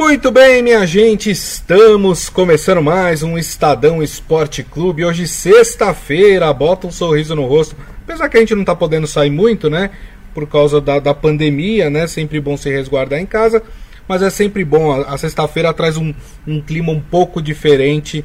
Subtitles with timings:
[0.00, 5.04] Muito bem, minha gente, estamos começando mais um Estadão Esporte Clube.
[5.04, 7.76] Hoje, sexta-feira, bota um sorriso no rosto.
[8.02, 9.90] Apesar que a gente não tá podendo sair muito, né?
[10.32, 12.06] Por causa da, da pandemia, né?
[12.06, 13.62] Sempre bom se resguardar em casa.
[14.08, 14.90] Mas é sempre bom.
[14.90, 16.14] A, a sexta-feira traz um,
[16.46, 18.24] um, clima um pouco diferente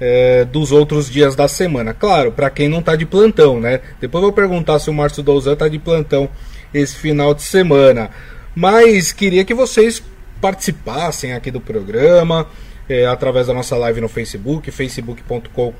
[0.00, 1.94] é, dos outros dias da semana.
[1.94, 3.78] Claro, para quem não tá de plantão, né?
[4.00, 6.28] Depois eu vou perguntar se o Márcio Douzan tá de plantão
[6.74, 8.10] esse final de semana.
[8.56, 10.02] Mas queria que vocês
[10.42, 12.48] participassem aqui do programa
[12.88, 15.72] é, através da nossa live no Facebook, facebook.com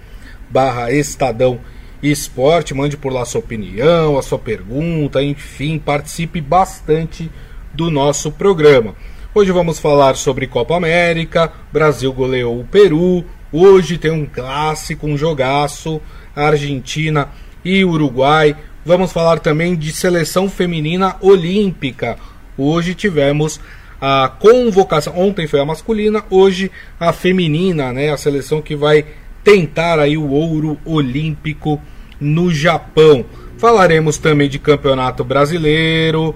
[0.92, 1.58] Estadão
[2.00, 7.28] Esporte, mande por lá sua opinião, a sua pergunta, enfim, participe bastante
[7.74, 8.94] do nosso programa.
[9.34, 15.16] Hoje vamos falar sobre Copa América, Brasil goleou o Peru, hoje tem um clássico, um
[15.16, 16.00] jogaço,
[16.36, 17.30] Argentina
[17.64, 18.56] e Uruguai.
[18.84, 22.16] Vamos falar também de seleção feminina olímpica.
[22.56, 23.58] Hoje tivemos
[24.04, 25.16] a convocação.
[25.16, 28.10] Ontem foi a masculina, hoje a feminina, né?
[28.10, 29.04] A seleção que vai
[29.44, 31.80] tentar aí o ouro olímpico
[32.20, 33.24] no Japão.
[33.58, 36.34] Falaremos também de campeonato brasileiro.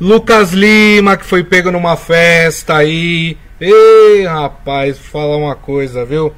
[0.00, 3.36] Lucas Lima, que foi pego numa festa aí.
[3.60, 6.32] Ei, rapaz, falar uma coisa, viu?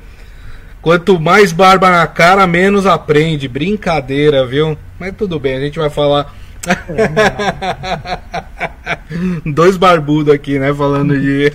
[0.80, 3.48] Quanto mais barba na cara, menos aprende.
[3.48, 4.78] Brincadeira, viu?
[4.98, 6.34] Mas tudo bem, a gente vai falar
[9.44, 10.72] Dois barbudos aqui, né?
[10.72, 11.52] Falando de.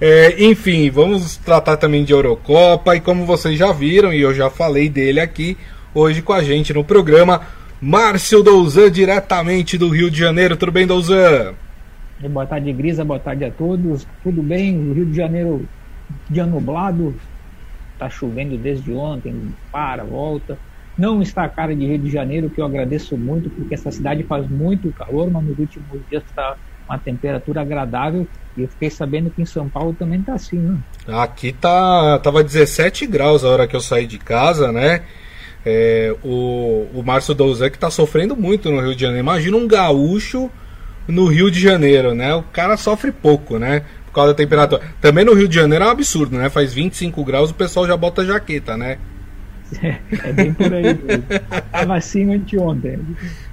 [0.00, 2.96] é, enfim, vamos tratar também de Eurocopa.
[2.96, 5.56] E como vocês já viram, e eu já falei dele aqui,
[5.94, 7.42] hoje com a gente no programa,
[7.80, 10.56] Márcio Douzan, diretamente do Rio de Janeiro.
[10.56, 11.54] Tudo bem, Douzan?
[12.20, 13.04] Boa tarde, Grisa.
[13.04, 14.06] Boa tarde a todos.
[14.22, 14.78] Tudo bem?
[14.78, 15.66] O Rio de Janeiro,
[16.28, 17.14] dia nublado.
[17.98, 20.58] Tá chovendo desde ontem, para, volta
[20.96, 24.22] não está a cara de Rio de Janeiro, que eu agradeço muito, porque essa cidade
[24.22, 26.56] faz muito calor, mas nos últimos dias está
[26.88, 28.26] uma temperatura agradável.
[28.56, 30.78] E eu fiquei sabendo que em São Paulo também está assim, né?
[31.08, 35.02] Aqui tá, tava 17 graus a hora que eu saí de casa, né?
[35.64, 39.20] É, o, o Márcio Douzé que está sofrendo muito no Rio de Janeiro.
[39.20, 40.50] Imagina um gaúcho
[41.06, 42.34] no Rio de Janeiro, né?
[42.34, 43.82] O cara sofre pouco, né?
[44.06, 44.80] Por causa da temperatura.
[45.00, 46.48] Também no Rio de Janeiro é um absurdo, né?
[46.48, 48.98] Faz 25 graus, o pessoal já bota jaqueta, né?
[49.82, 50.98] É, bem por aí.
[51.66, 52.98] Estava assim anteontem.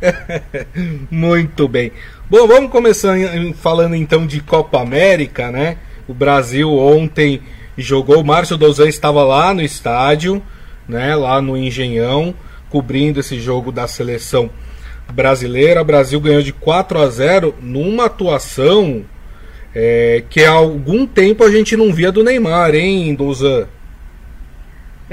[1.09, 1.91] Muito bem.
[2.29, 3.15] Bom, vamos começar
[3.55, 5.77] falando então de Copa América, né?
[6.07, 7.41] O Brasil ontem
[7.77, 10.41] jogou, o Márcio Dozan estava lá no estádio,
[10.87, 11.15] né?
[11.15, 12.35] Lá no Engenhão,
[12.69, 14.49] cobrindo esse jogo da seleção
[15.11, 15.81] brasileira.
[15.81, 19.03] O Brasil ganhou de 4 a 0 numa atuação
[19.73, 23.67] é, que há algum tempo a gente não via do Neymar, hein, Dozan?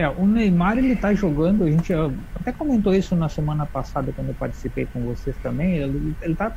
[0.01, 1.93] É, o Neymar ele tá jogando, a gente
[2.35, 5.77] até comentou isso na semana passada quando eu participei com vocês também.
[5.79, 6.55] Ele, ele tá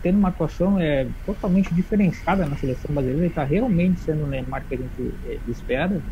[0.00, 4.66] tendo uma atuação é, totalmente diferenciada na seleção brasileira, ele tá realmente sendo o Neymar
[4.66, 6.02] que a gente é, espera.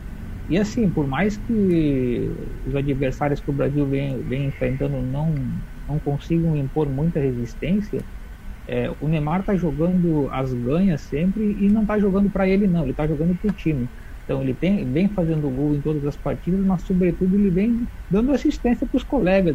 [0.49, 2.31] E assim, por mais que
[2.65, 5.35] os adversários que o Brasil vem, vem enfrentando não,
[5.89, 8.05] não consigam impor muita resistência,
[8.67, 12.85] é, o Neymar tá jogando as ganhas sempre e não tá jogando para ele não,
[12.85, 13.91] ele tá jogando pro time.
[14.27, 18.33] Então ele tem, vem fazendo gol em todas as partidas, mas sobretudo ele vem dando
[18.33, 19.55] assistência para os colegas.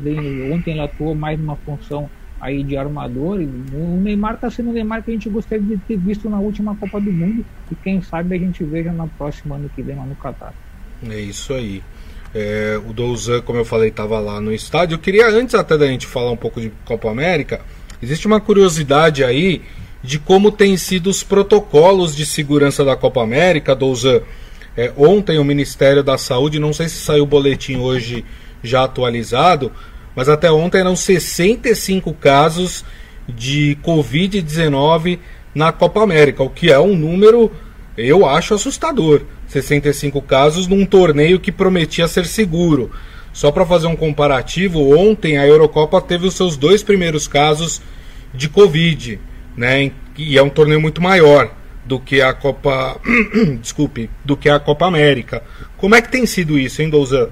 [0.52, 2.10] Ontem ele atuou mais numa função
[2.40, 3.40] aí de armador.
[3.74, 6.74] O Neymar está sendo o Neymar que a gente gostaria de ter visto na última
[6.78, 10.06] Copa do Mundo e quem sabe a gente veja na próxima ano que vem lá
[10.06, 10.54] no Catar.
[11.10, 11.84] É isso aí.
[12.34, 14.96] É, o Douzan, como eu falei, estava lá no estádio.
[14.96, 17.60] Eu queria, antes até da gente falar um pouco de Copa América,
[18.02, 19.64] existe uma curiosidade aí
[20.02, 24.22] de como têm sido os protocolos de segurança da Copa América, Douzan.
[24.76, 28.24] É, ontem o Ministério da Saúde, não sei se saiu o boletim hoje
[28.64, 29.72] já atualizado,
[30.16, 32.86] mas até ontem eram 65 casos
[33.28, 35.20] de Covid-19
[35.54, 37.52] na Copa América, o que é um número,
[37.98, 39.24] eu acho, assustador.
[39.48, 42.92] 65 casos num torneio que prometia ser seguro.
[43.34, 47.82] Só para fazer um comparativo, ontem a Eurocopa teve os seus dois primeiros casos
[48.34, 49.20] de Covid,
[49.56, 49.92] né?
[50.18, 51.52] E é um torneio muito maior
[51.86, 53.00] do que a Copa.
[53.60, 55.44] Desculpe, do que a Copa América.
[55.78, 57.30] Como é que tem sido isso, hein, Douzan?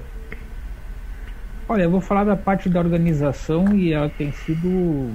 [1.68, 5.14] Olha, eu vou falar da parte da organização e ela tem sido.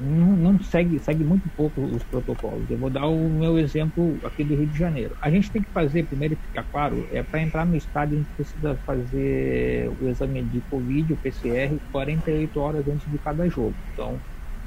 [0.00, 2.68] Não, não, segue, segue muito pouco os protocolos.
[2.68, 5.16] Eu vou dar o meu exemplo aqui do Rio de Janeiro.
[5.20, 8.30] A gente tem que fazer, primeiro ficar claro, é para entrar no estádio a gente
[8.36, 13.74] precisa fazer o exame de Covid, o PCR, 48 horas antes de cada jogo.
[13.92, 14.18] Então,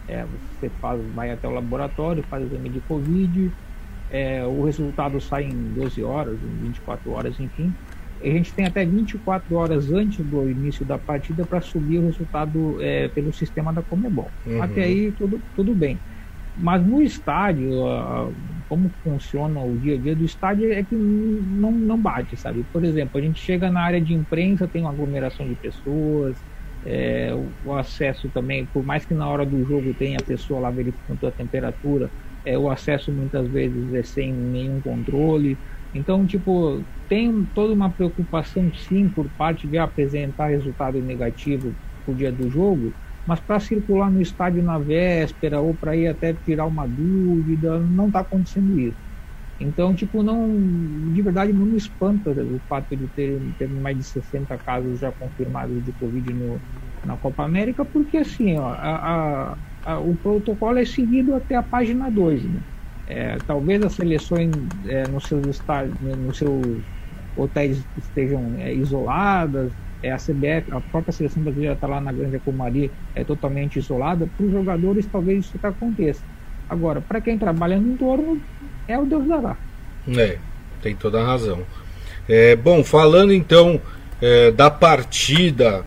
[0.07, 0.25] é,
[0.59, 3.51] você faz, vai até o laboratório, faz o exame de Covid,
[4.12, 7.74] é, o resultado sai em 12 horas, em 24 horas, enfim.
[8.21, 12.77] A gente tem até 24 horas antes do início da partida para subir o resultado
[12.81, 14.30] é, pelo sistema da Comebol.
[14.45, 14.62] Uhum.
[14.62, 16.00] Até aí tudo, tudo bem.
[16.59, 17.69] Mas no estádio,
[18.68, 22.65] como funciona o dia a dia do estádio é que não, não bate, sabe?
[22.74, 26.36] Por exemplo, a gente chega na área de imprensa, tem uma aglomeração de pessoas,
[26.83, 30.59] é, o, o, acesso também, por mais que na hora do jogo tenha a pessoa
[30.59, 32.09] lá verificando a temperatura,
[32.47, 35.59] é, o acesso muitas vezes é sem nenhum controle.
[35.94, 42.31] Então, tipo, tem toda uma preocupação sim por parte de apresentar resultado negativo pro dia
[42.31, 42.95] do jogo,
[43.25, 48.07] mas para circular no estádio na véspera ou para ir até tirar uma dúvida, não
[48.07, 48.97] está acontecendo isso.
[49.59, 50.55] Então, tipo, não,
[51.11, 55.11] de verdade não me espanta o fato de ter, ter mais de 60 casos já
[55.11, 56.63] confirmados de Covid no,
[57.03, 61.63] na Copa América, porque assim, ó, a, a, a, o protocolo é seguido até a
[61.63, 62.43] página 2.
[62.43, 62.59] Né?
[63.07, 64.51] É, talvez as seleções
[64.85, 66.83] é, nos seus estádios, nos seus
[67.37, 69.71] hotéis estejam é, isoladas,
[70.03, 74.27] é, a CBF, a própria seleção brasileira está lá na Grande Comari, é totalmente isolada.
[74.35, 76.21] Para os jogadores, talvez isso aconteça.
[76.69, 78.41] Agora, para quem trabalha no entorno,
[78.89, 79.55] é o Deus dará.
[80.17, 80.37] É,
[80.81, 81.61] tem toda a razão.
[82.27, 83.79] É, bom, falando então
[84.21, 85.85] é, da partida,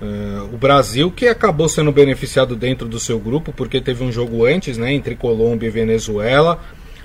[0.00, 4.44] é, o Brasil que acabou sendo beneficiado dentro do seu grupo, porque teve um jogo
[4.44, 6.60] antes, né, entre Colômbia e Venezuela.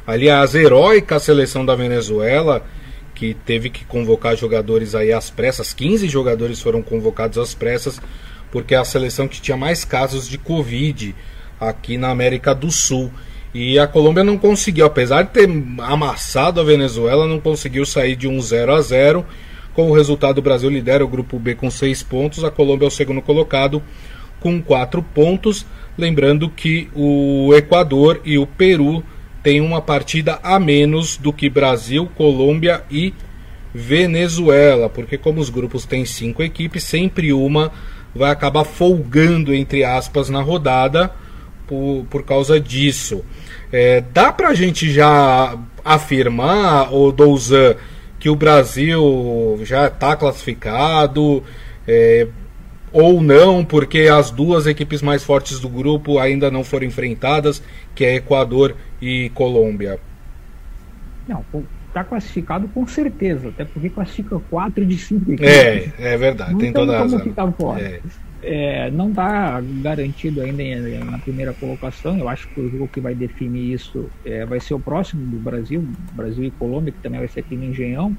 [0.05, 2.65] Aliás, heróica a seleção da Venezuela
[3.13, 7.99] que teve que convocar jogadores aí às pressas, 15 jogadores foram convocados às pressas,
[8.49, 11.13] porque é a seleção que tinha mais casos de Covid
[11.59, 13.11] aqui na América do Sul.
[13.53, 15.49] E a Colômbia não conseguiu, apesar de ter
[15.79, 19.25] amassado a Venezuela, não conseguiu sair de um 0 a 0.
[19.79, 22.89] Com o resultado, o Brasil lidera o grupo B com 6 pontos, a Colômbia é
[22.89, 23.81] o segundo colocado
[24.41, 25.65] com 4 pontos.
[25.97, 29.01] Lembrando que o Equador e o Peru
[29.41, 33.13] tem uma partida a menos do que Brasil, Colômbia e
[33.73, 37.71] Venezuela, porque como os grupos têm cinco equipes, sempre uma
[38.13, 41.09] vai acabar folgando, entre aspas, na rodada
[41.65, 43.23] por, por causa disso.
[43.71, 47.77] É, dá pra gente já afirmar, o Douzan,
[48.19, 51.41] que o Brasil já está classificado,
[51.87, 52.27] é,
[52.91, 57.63] ou não, porque as duas equipes mais fortes do grupo ainda não foram enfrentadas,
[57.95, 59.99] que é Equador e Colômbia.
[61.27, 61.45] Não,
[61.87, 65.49] está classificado com certeza, até porque classifica quatro de cinco equipes.
[65.49, 67.19] É, é verdade, não tem toda a razão.
[67.19, 67.81] Ficar fora.
[67.81, 68.01] É.
[68.41, 70.63] É, não está garantido ainda
[71.05, 72.17] na primeira colocação.
[72.17, 75.37] Eu acho que o jogo que vai definir isso é, vai ser o próximo do
[75.39, 75.83] Brasil,
[76.13, 78.15] Brasil e Colômbia, que também vai ser aqui no Engenhão.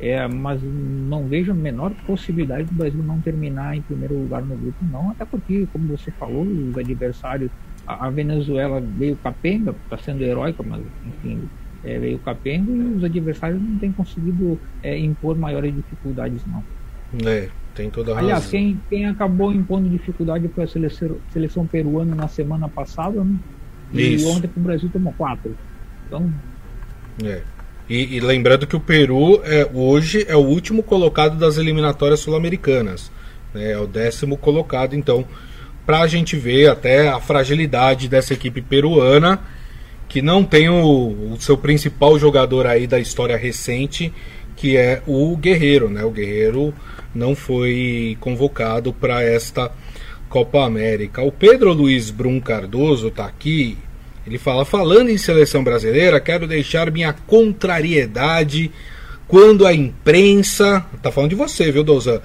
[0.00, 4.56] É, mas não vejo a menor possibilidade do Brasil não terminar em primeiro lugar no
[4.56, 5.10] grupo, não.
[5.10, 7.50] Até porque, como você falou, os adversários
[7.88, 11.48] a Venezuela veio capenga, está sendo heróica, mas enfim,
[11.82, 16.62] é, veio capenga e os adversários não têm conseguido é, impor maiores dificuldades, não.
[17.26, 17.48] É,
[17.78, 18.50] tem toda a Aliás, razão.
[18.50, 23.36] quem, quem acabou impondo dificuldade foi a seleção, seleção peruana na semana passada, né?
[23.92, 24.28] E Isso.
[24.28, 25.56] ontem o Brasil tomou quatro.
[26.06, 26.30] Então.
[27.24, 27.40] É.
[27.88, 33.10] E, e, lembrando que o Peru é, hoje é o último colocado das eliminatórias sul-americanas.
[33.54, 33.70] Né?
[33.70, 35.24] É o décimo colocado, então
[35.86, 39.40] para a gente ver até a fragilidade dessa equipe peruana,
[40.06, 44.12] que não tem o, o, seu principal jogador aí da história recente,
[44.54, 46.04] que é o Guerreiro, né?
[46.04, 46.74] O Guerreiro
[47.14, 49.70] não foi convocado para esta
[50.28, 51.22] Copa América.
[51.22, 53.78] O Pedro Luiz Brum Cardoso está aqui.
[54.26, 58.70] Ele fala: falando em seleção brasileira, quero deixar minha contrariedade
[59.26, 60.84] quando a imprensa.
[61.02, 62.20] Tá falando de você, viu, Douzan?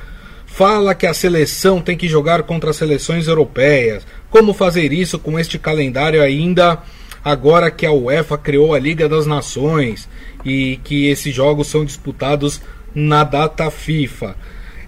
[0.53, 4.05] fala que a seleção tem que jogar contra as seleções europeias.
[4.29, 6.77] Como fazer isso com este calendário ainda
[7.25, 10.07] agora que a UEFA criou a Liga das Nações
[10.46, 12.62] e que esses jogos são disputados
[12.93, 14.36] na data FIFA?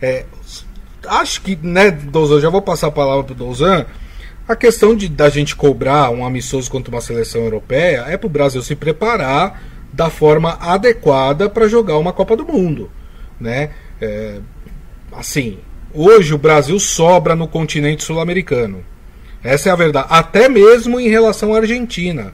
[0.05, 0.23] É,
[1.07, 3.87] acho que, né, Douzan, já vou passar a palavra para o Douzan.
[4.47, 8.29] A questão de da gente cobrar um amistoso contra uma seleção europeia é para o
[8.29, 12.91] Brasil se preparar da forma adequada para jogar uma Copa do Mundo,
[13.39, 13.71] né?
[13.99, 14.37] É,
[15.11, 15.57] assim,
[15.91, 18.85] hoje o Brasil sobra no continente sul-americano.
[19.43, 20.07] Essa é a verdade.
[20.11, 22.31] Até mesmo em relação à Argentina.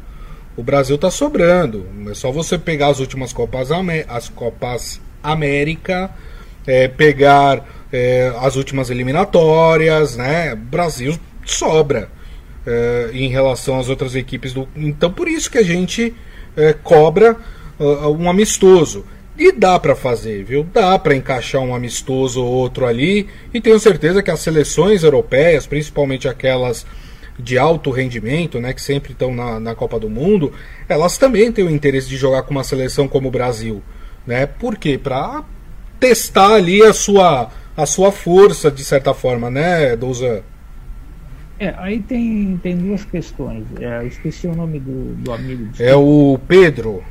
[0.58, 1.88] O Brasil está sobrando.
[2.10, 3.70] É só você pegar as últimas Copas,
[4.10, 6.12] as Copas América,
[6.66, 10.56] é, pegar é, as últimas eliminatórias, né?
[10.56, 12.10] Brasil sobra
[12.66, 14.68] é, em relação às outras equipes do.
[14.76, 16.14] Então por isso que a gente
[16.56, 17.38] é, cobra
[17.80, 19.06] uh, um amistoso.
[19.38, 20.64] E dá para fazer, viu?
[20.72, 23.28] Dá para encaixar um amistoso ou outro ali.
[23.54, 26.86] E tenho certeza que as seleções europeias, principalmente aquelas
[27.40, 30.54] de alto rendimento, né, que sempre estão na, na Copa do Mundo,
[30.88, 33.82] elas também têm o interesse de jogar com uma seleção como o Brasil,
[34.28, 34.46] né?
[34.46, 34.98] Por quê?
[34.98, 35.44] Para
[36.02, 40.42] testar ali a sua a sua força de certa forma, né, Douzan?
[41.58, 43.66] É, aí tem, tem duas questões.
[43.80, 45.70] É, eu esqueci o nome do, do amigo.
[45.80, 47.04] É o Pedro.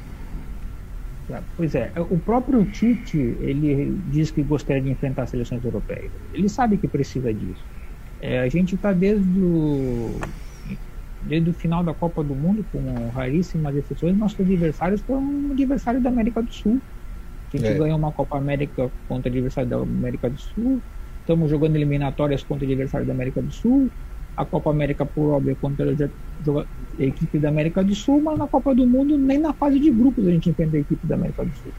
[1.30, 6.10] É, pois é, o próprio Tite, ele diz que gostaria de enfrentar as seleções europeias.
[6.34, 7.64] Ele sabe que precisa disso.
[8.20, 10.20] É, a gente está desde o,
[11.22, 16.00] desde o final da Copa do Mundo, com raríssimas exceções, nossos adversários foram um adversário
[16.00, 16.80] da América do Sul.
[17.52, 17.74] A gente é.
[17.74, 20.80] ganhou uma Copa América contra o adversário da América do Sul,
[21.20, 23.90] estamos jogando eliminatórias contra o adversário da América do Sul,
[24.36, 28.74] a Copa América por óbvio contra a equipe da América do Sul, mas na Copa
[28.74, 31.52] do Mundo nem na fase de grupos a gente enfrenta a equipe da América do
[31.56, 31.72] Sul.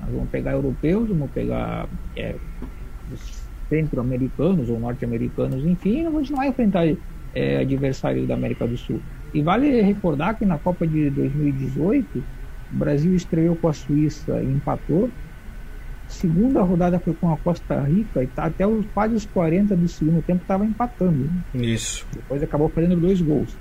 [0.00, 2.34] Nós vamos pegar europeus, vamos pegar é,
[3.68, 6.84] centro-americanos ou norte-americanos, enfim, a gente não vai enfrentar
[7.34, 9.00] é, adversário da América do Sul.
[9.32, 12.22] E vale recordar que na Copa de 2018
[12.72, 15.10] o Brasil estreou com a Suíça e empatou
[16.10, 19.88] segunda rodada foi com a Costa Rica e tá até os, quase os 40 do
[19.88, 21.30] segundo tempo estava empatando.
[21.54, 21.64] Né?
[21.64, 22.06] Isso.
[22.12, 23.52] Depois acabou fazendo dois gols.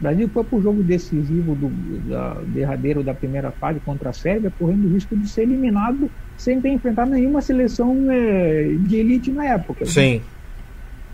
[0.00, 1.68] O Brasil foi para o jogo decisivo do
[2.08, 6.60] da, derradeiro da primeira fase contra a Sérvia, correndo o risco de ser eliminado sem
[6.60, 9.84] ter enfrentado nenhuma seleção é, de elite na época.
[9.84, 10.14] Sim.
[10.16, 10.20] Né?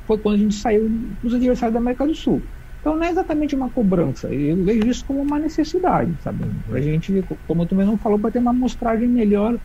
[0.07, 0.91] Foi quando a gente saiu
[1.23, 2.41] dos adversários da América do Sul.
[2.81, 6.45] Então não é exatamente uma cobrança, eu vejo isso como uma necessidade, sabe?
[6.71, 9.59] A gente, como tu mesmo falou, para ter uma amostragem melhor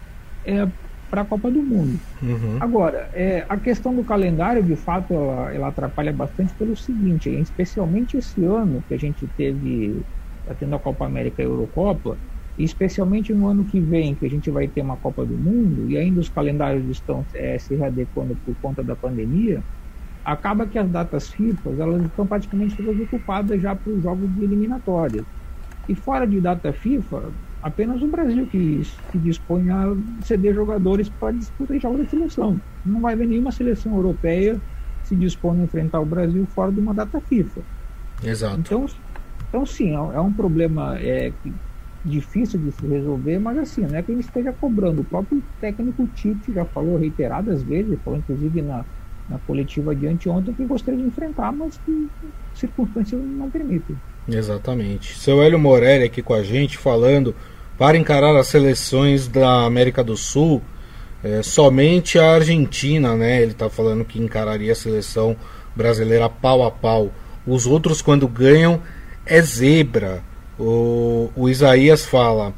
[0.43, 0.67] é,
[1.13, 1.99] para a Copa do Mundo.
[2.23, 2.57] Uhum.
[2.59, 8.17] Agora, é, a questão do calendário, de fato, ela, ela, atrapalha bastante pelo seguinte, especialmente
[8.17, 10.01] esse ano que a gente teve,
[10.43, 12.17] tá tendo a Copa América e a Eurocopa,
[12.57, 15.87] e especialmente no ano que vem, que a gente vai ter uma Copa do Mundo,
[15.87, 19.63] e ainda os calendários estão é, se readequando por conta da pandemia,
[20.23, 24.43] acaba que as datas FIFA elas estão praticamente todas ocupadas já para os jogos de
[24.43, 25.27] eliminatórias.
[25.87, 29.85] E fora de data FIFA, apenas o Brasil que se dispõe a
[30.21, 32.63] ceder jogadores para disputar jogos da seleção.
[32.83, 34.61] Não vai ver nenhuma seleção europeia
[35.01, 37.65] se dispõe a enfrentar o Brasil fora de uma data FIFA.
[38.21, 38.71] Exato.
[38.71, 38.85] Então,
[39.47, 41.35] então sim, é, é um problema é,
[42.03, 45.01] difícil de se resolver, mas assim, não é que ele esteja cobrando.
[45.01, 48.85] O próprio técnico Tite já falou reiteradas vezes, falou inclusive na,
[49.29, 52.09] na coletiva de anteontem, que gostaria de enfrentar, mas que
[52.53, 53.95] circunstâncias não permitem.
[54.27, 55.17] Exatamente.
[55.17, 57.35] Seu Hélio Morelli aqui com a gente falando
[57.77, 60.61] para encarar as seleções da América do Sul,
[61.23, 63.41] é, somente a Argentina, né?
[63.41, 65.35] Ele está falando que encararia a seleção
[65.75, 67.11] brasileira pau a pau.
[67.45, 68.81] Os outros, quando ganham,
[69.25, 70.21] é zebra.
[70.59, 72.53] O, o Isaías fala: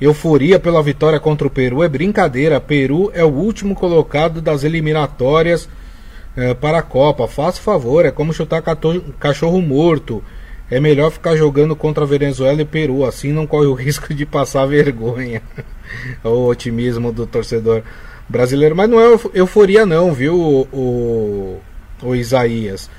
[0.00, 2.60] euforia pela vitória contra o Peru é brincadeira.
[2.60, 5.68] Peru é o último colocado das eliminatórias
[6.36, 7.26] é, para a Copa.
[7.28, 8.62] Faça favor, é como chutar
[9.18, 10.22] cachorro morto.
[10.70, 14.24] É melhor ficar jogando contra a Venezuela e Peru, assim não corre o risco de
[14.24, 15.42] passar vergonha.
[16.24, 17.82] o otimismo do torcedor
[18.28, 18.74] brasileiro.
[18.74, 21.60] Mas não é euforia, não, viu, o, o,
[22.02, 22.90] o Isaías?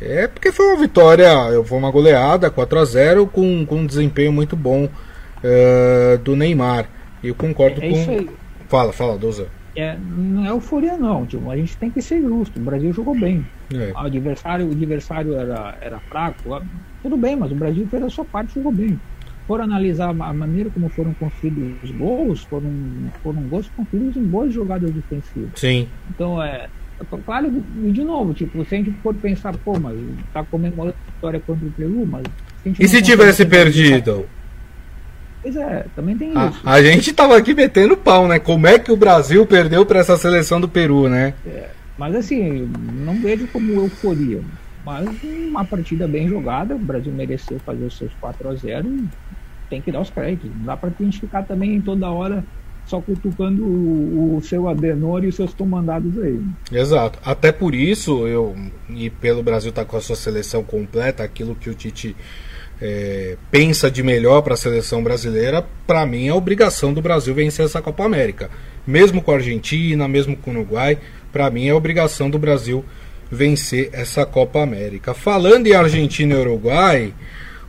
[0.00, 1.28] É porque foi uma vitória,
[1.64, 6.88] foi uma goleada 4 a 0 com, com um desempenho muito bom uh, do Neymar.
[7.22, 8.28] Eu concordo é, é com.
[8.68, 9.48] Fala, fala, Doza.
[9.78, 12.58] É, não é euforia não, tipo, a gente tem que ser justo.
[12.58, 13.46] O Brasil jogou bem.
[13.72, 13.92] É.
[13.92, 16.60] O adversário, o adversário era, era fraco,
[17.00, 18.98] tudo bem, mas o Brasil fez a sua parte e jogou bem.
[19.46, 22.70] For analisar a maneira como foram construídos os gols, foram,
[23.22, 25.50] foram gols construídos em boas jogadas defensivas.
[25.54, 25.88] Sim.
[26.10, 26.68] Então é.
[27.24, 29.96] Claro, de novo, tipo, se a gente for pensar, pô, mas
[30.32, 32.24] tá comemorando a vitória contra o Peru, mas.
[32.80, 34.26] E se tivesse perdido?
[35.42, 36.60] Pois é, também tem a, isso.
[36.64, 38.38] A gente tava aqui metendo pau, né?
[38.38, 41.34] Como é que o Brasil perdeu para essa seleção do Peru, né?
[41.46, 42.70] É, mas assim,
[43.04, 44.40] não vejo como euforia.
[44.84, 49.08] Mas uma partida bem jogada, o Brasil mereceu fazer os seus 4 a 0 e
[49.68, 50.50] tem que dar os créditos.
[50.56, 52.44] Não dá para a gente ficar também toda hora
[52.86, 56.40] só cutucando o, o, seu Adenor e os seus comandados aí.
[56.72, 57.18] Exato.
[57.22, 58.56] Até por isso, eu
[58.88, 62.16] e pelo Brasil estar tá com a sua seleção completa, aquilo que o Tite
[62.80, 67.64] é, pensa de melhor para a seleção brasileira, para mim é obrigação do Brasil vencer
[67.64, 68.50] essa Copa América.
[68.86, 70.98] Mesmo com a Argentina, mesmo com o Uruguai,
[71.32, 72.84] para mim é obrigação do Brasil
[73.30, 75.12] vencer essa Copa América.
[75.12, 77.12] Falando em Argentina e Uruguai,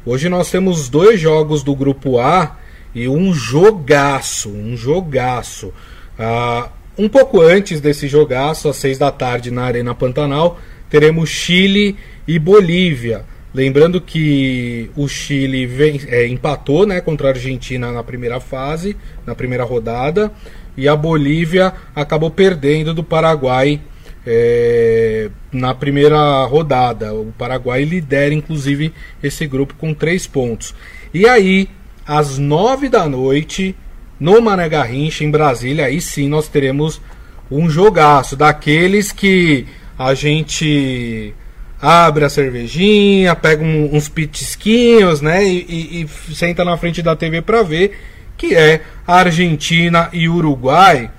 [0.06, 2.58] hoje nós temos dois jogos do Grupo A
[2.94, 5.74] e um jogaço, um jogaço.
[6.18, 11.98] Ah, um pouco antes desse jogaço, às seis da tarde na Arena Pantanal, teremos Chile
[12.28, 13.26] e Bolívia.
[13.54, 19.34] Lembrando que o Chile vem, é, empatou né, contra a Argentina na primeira fase, na
[19.34, 20.32] primeira rodada,
[20.78, 23.82] e a Bolívia acabou perdendo do Paraguai
[24.26, 27.14] é, na primeira rodada.
[27.14, 30.76] O Paraguai lidera, inclusive, esse grupo com três pontos.
[31.12, 31.68] E aí,
[32.06, 33.76] às nove da noite,
[34.20, 37.02] no Mané Garrincha, em Brasília, aí sim nós teremos
[37.50, 39.66] um jogaço daqueles que
[39.98, 41.34] a gente
[41.82, 45.44] abre a cervejinha, pega um, uns pitisquinhos, né?
[45.46, 47.98] E, e, e, senta na frente da TV para ver,
[48.38, 51.12] que é Argentina e Uruguai.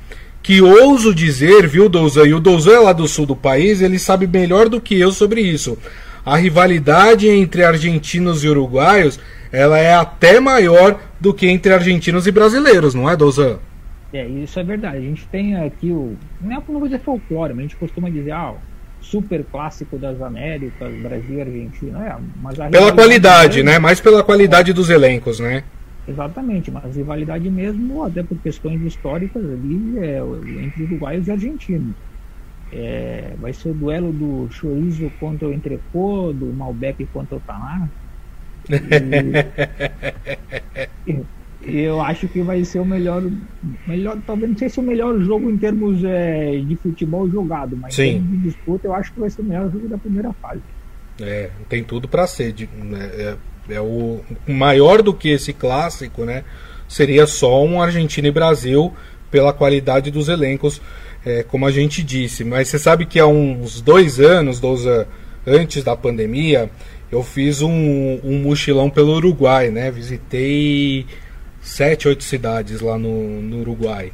[0.43, 2.27] Que ouso dizer, viu, Douzan?
[2.27, 5.13] E o Douzan é lá do sul do país, ele sabe melhor do que eu
[5.13, 5.77] sobre isso.
[6.25, 9.19] A rivalidade entre argentinos e uruguaios,
[9.53, 13.59] ela é até maior do que entre argentinos e brasileiros, não é, Douzan?
[14.13, 14.99] É, isso é verdade.
[14.99, 16.17] A gente tem aqui o.
[16.41, 18.55] Não é uma coisa folclore, mas a gente costuma dizer, ah,
[19.01, 22.07] super clássico das Américas, Brasil e Argentina.
[22.07, 23.79] É, mas pela qualidade, né?
[23.79, 25.65] Mais pela qualidade dos elencos, né?
[26.07, 30.19] Exatamente, mas rivalidade mesmo, até por questões históricas ali, é
[30.65, 31.95] entre uruguaios e argentinos.
[32.73, 37.89] É, vai ser o duelo do chorizo contra o entrecô, do Malbec contra o Taná.
[41.07, 41.25] E,
[41.63, 43.23] eu acho que vai ser o melhor,
[43.87, 47.95] melhor talvez não sei se o melhor jogo em termos é, de futebol jogado, mas
[47.95, 48.17] Sim.
[48.17, 50.63] em de disputa eu acho que vai ser o melhor jogo da primeira fase.
[51.21, 52.55] É, tem tudo para ser.
[52.83, 53.11] Né?
[53.13, 53.37] É,
[53.75, 56.45] é, o maior do que esse clássico, né?
[56.89, 58.93] Seria só um Argentina e Brasil
[59.31, 60.81] pela qualidade dos elencos,
[61.25, 62.43] é, como a gente disse.
[62.43, 64.87] Mas você sabe que há uns dois anos, dois,
[65.47, 66.71] antes da pandemia,
[67.13, 69.91] eu fiz um, um mochilão pelo Uruguai, né?
[69.91, 71.07] Visitei
[71.61, 74.13] sete, oito cidades lá no, no Uruguai,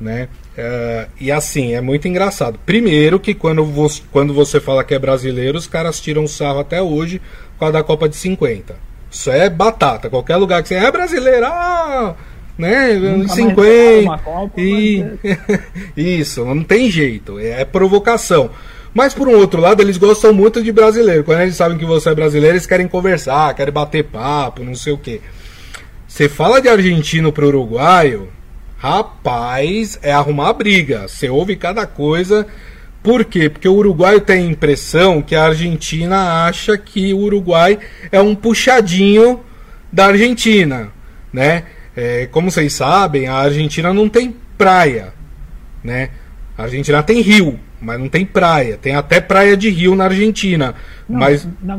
[0.00, 0.28] né?
[0.56, 2.58] Uh, e assim, é muito engraçado.
[2.66, 6.82] Primeiro que quando você, quando você fala que é brasileiro, os caras tiram sarro até
[6.82, 7.20] hoje
[7.58, 8.76] com a da Copa de 50.
[9.10, 10.10] Isso é batata.
[10.10, 12.14] Qualquer lugar que você é brasileiro, ah,
[12.58, 12.94] né?
[12.94, 14.18] Nunca 50.
[14.18, 15.04] Copa, e...
[15.96, 17.38] Isso, não tem jeito.
[17.38, 18.50] É, é provocação.
[18.92, 21.22] Mas por um outro lado, eles gostam muito de brasileiro.
[21.22, 24.92] Quando eles sabem que você é brasileiro, eles querem conversar, querem bater papo, não sei
[24.92, 25.20] o quê.
[26.18, 28.28] Você fala de argentino pro uruguaio,
[28.76, 31.06] rapaz, é arrumar briga.
[31.06, 32.44] Você ouve cada coisa.
[33.04, 33.48] Por quê?
[33.48, 37.78] Porque o uruguaio tem a impressão que a Argentina acha que o Uruguai
[38.10, 39.44] é um puxadinho
[39.92, 40.90] da Argentina,
[41.32, 41.62] né?
[41.96, 45.14] É, como vocês sabem, a Argentina não tem praia,
[45.84, 46.10] né?
[46.56, 48.76] A Argentina tem rio, mas não tem praia.
[48.76, 50.74] Tem até praia de rio na Argentina.
[51.08, 51.78] Não, mas na,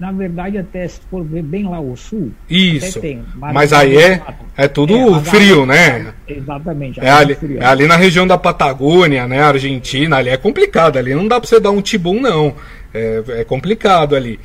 [0.00, 2.98] na verdade, até se for ver bem lá o sul, isso.
[3.02, 4.22] Tem, mas, mas aí é,
[4.56, 6.14] é tudo é, frio, né?
[6.26, 6.98] Exatamente.
[6.98, 9.42] É ali, é ali na região da Patagônia, né?
[9.42, 10.96] Argentina, ali é complicado.
[10.96, 12.54] Ali não dá pra você dar um tibum, não.
[12.94, 14.40] É, é complicado ali.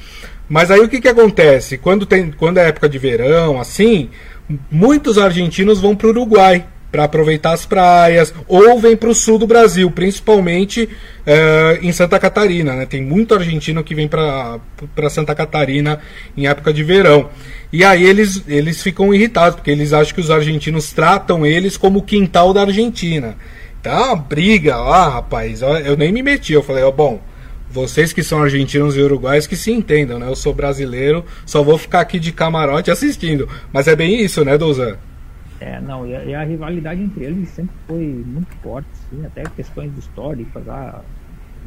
[0.50, 1.78] Mas aí o que, que acontece?
[1.78, 4.10] Quando, tem, quando é época de verão, assim,
[4.70, 6.66] muitos argentinos vão para o Uruguai
[6.96, 12.18] para aproveitar as praias, ou vem para o sul do Brasil, principalmente uh, em Santa
[12.18, 12.74] Catarina.
[12.74, 12.86] Né?
[12.86, 14.62] Tem muito argentino que vem para
[15.10, 16.00] Santa Catarina
[16.38, 17.30] em época de verão.
[17.70, 22.00] E aí eles, eles ficam irritados, porque eles acham que os argentinos tratam eles como
[22.00, 23.36] o quintal da Argentina.
[23.82, 25.62] Então, briga lá, rapaz.
[25.62, 26.54] Eu nem me meti.
[26.54, 27.20] Eu falei, ó, bom,
[27.70, 30.30] vocês que são argentinos e uruguaios que se entendam, né?
[30.30, 33.50] Eu sou brasileiro, só vou ficar aqui de camarote assistindo.
[33.74, 34.96] Mas é bem isso, né, Douzan?
[35.66, 39.42] É, não, e a, e a, rivalidade entre eles sempre foi muito forte, sim, até
[39.46, 41.02] questões históricas, a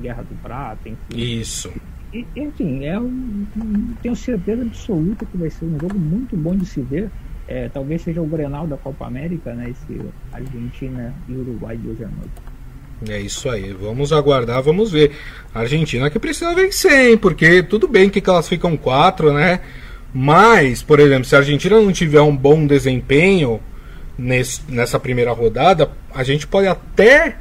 [0.01, 0.99] Guerra do Prata, enfim.
[1.17, 1.73] Isso.
[2.15, 6.55] E, enfim, é um, um, tenho certeza absoluta que vai ser um jogo muito bom
[6.55, 7.11] de se ver.
[7.49, 9.71] É, talvez seja o Grenal da Copa América, né?
[9.71, 10.01] Esse
[10.33, 12.31] Argentina e Uruguai de hoje à noite.
[13.09, 15.11] É isso aí, vamos aguardar, vamos ver.
[15.53, 17.19] A Argentina que precisa vencer, hein?
[17.19, 19.61] Porque tudo bem que classificam quatro, né?
[20.15, 23.61] Mas, por exemplo, se a Argentina não tiver um bom desempenho,
[24.19, 27.37] nesse, nessa primeira rodada, a gente pode até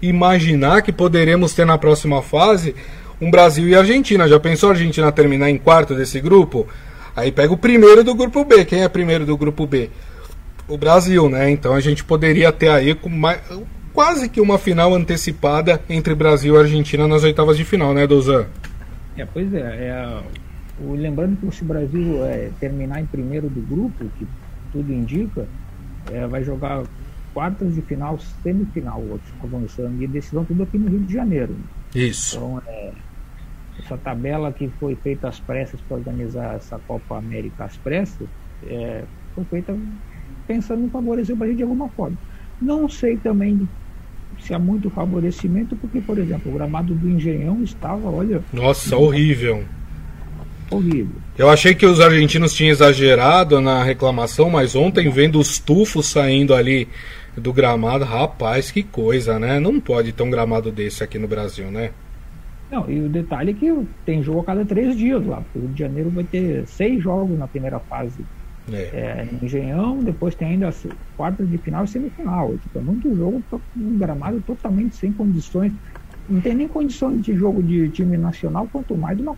[0.00, 2.74] imaginar que poderemos ter na próxima fase
[3.20, 4.28] um Brasil e Argentina.
[4.28, 6.66] Já pensou a Argentina terminar em quarto desse grupo?
[7.14, 8.64] Aí pega o primeiro do grupo B.
[8.64, 9.90] Quem é primeiro do grupo B?
[10.68, 11.50] O Brasil, né?
[11.50, 13.40] Então a gente poderia ter aí mais,
[13.92, 18.46] quase que uma final antecipada entre Brasil e Argentina nas oitavas de final, né, Dozan?
[19.18, 19.58] É, pois é.
[19.58, 20.22] é
[20.80, 24.26] o, lembrando que se o Brasil é, terminar em primeiro do grupo, que
[24.72, 25.46] tudo indica,
[26.12, 26.82] é, vai jogar
[27.32, 29.02] quartas de final, semifinal,
[29.42, 31.56] avançando, e decisão tudo aqui no Rio de Janeiro.
[31.94, 32.36] Isso.
[32.36, 32.92] Então, é,
[33.78, 38.28] essa tabela que foi feita às pressas para organizar essa Copa América às pressas,
[38.66, 39.76] é, foi feita
[40.46, 42.16] pensando em favorecer o Brasil de alguma forma.
[42.60, 43.68] Não sei também
[44.38, 48.42] se há muito favorecimento, porque, por exemplo, o gramado do Engenhão estava, olha.
[48.52, 49.64] Nossa, horrível
[50.70, 51.16] horrível.
[51.36, 56.54] Eu achei que os argentinos tinham exagerado na reclamação, mas ontem vendo os tufos saindo
[56.54, 56.88] ali
[57.36, 59.60] do gramado, rapaz, que coisa, né?
[59.60, 61.90] Não pode ter um gramado desse aqui no Brasil, né?
[62.70, 65.68] Não, e o detalhe é que tem jogo a cada três dias lá, o Rio
[65.68, 68.24] de Janeiro vai ter seis jogos na primeira fase.
[68.72, 68.76] É.
[68.76, 70.72] É, no Engenhão, depois tem ainda
[71.16, 72.56] quartas de final e semifinal.
[72.58, 73.42] Tipo, é muito jogo,
[73.76, 75.72] um gramado totalmente sem condições
[76.30, 79.36] não tem nem condição de jogo de time nacional, quanto mais de uma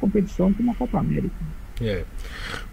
[0.00, 1.34] competição como a Copa América.
[1.80, 2.04] É.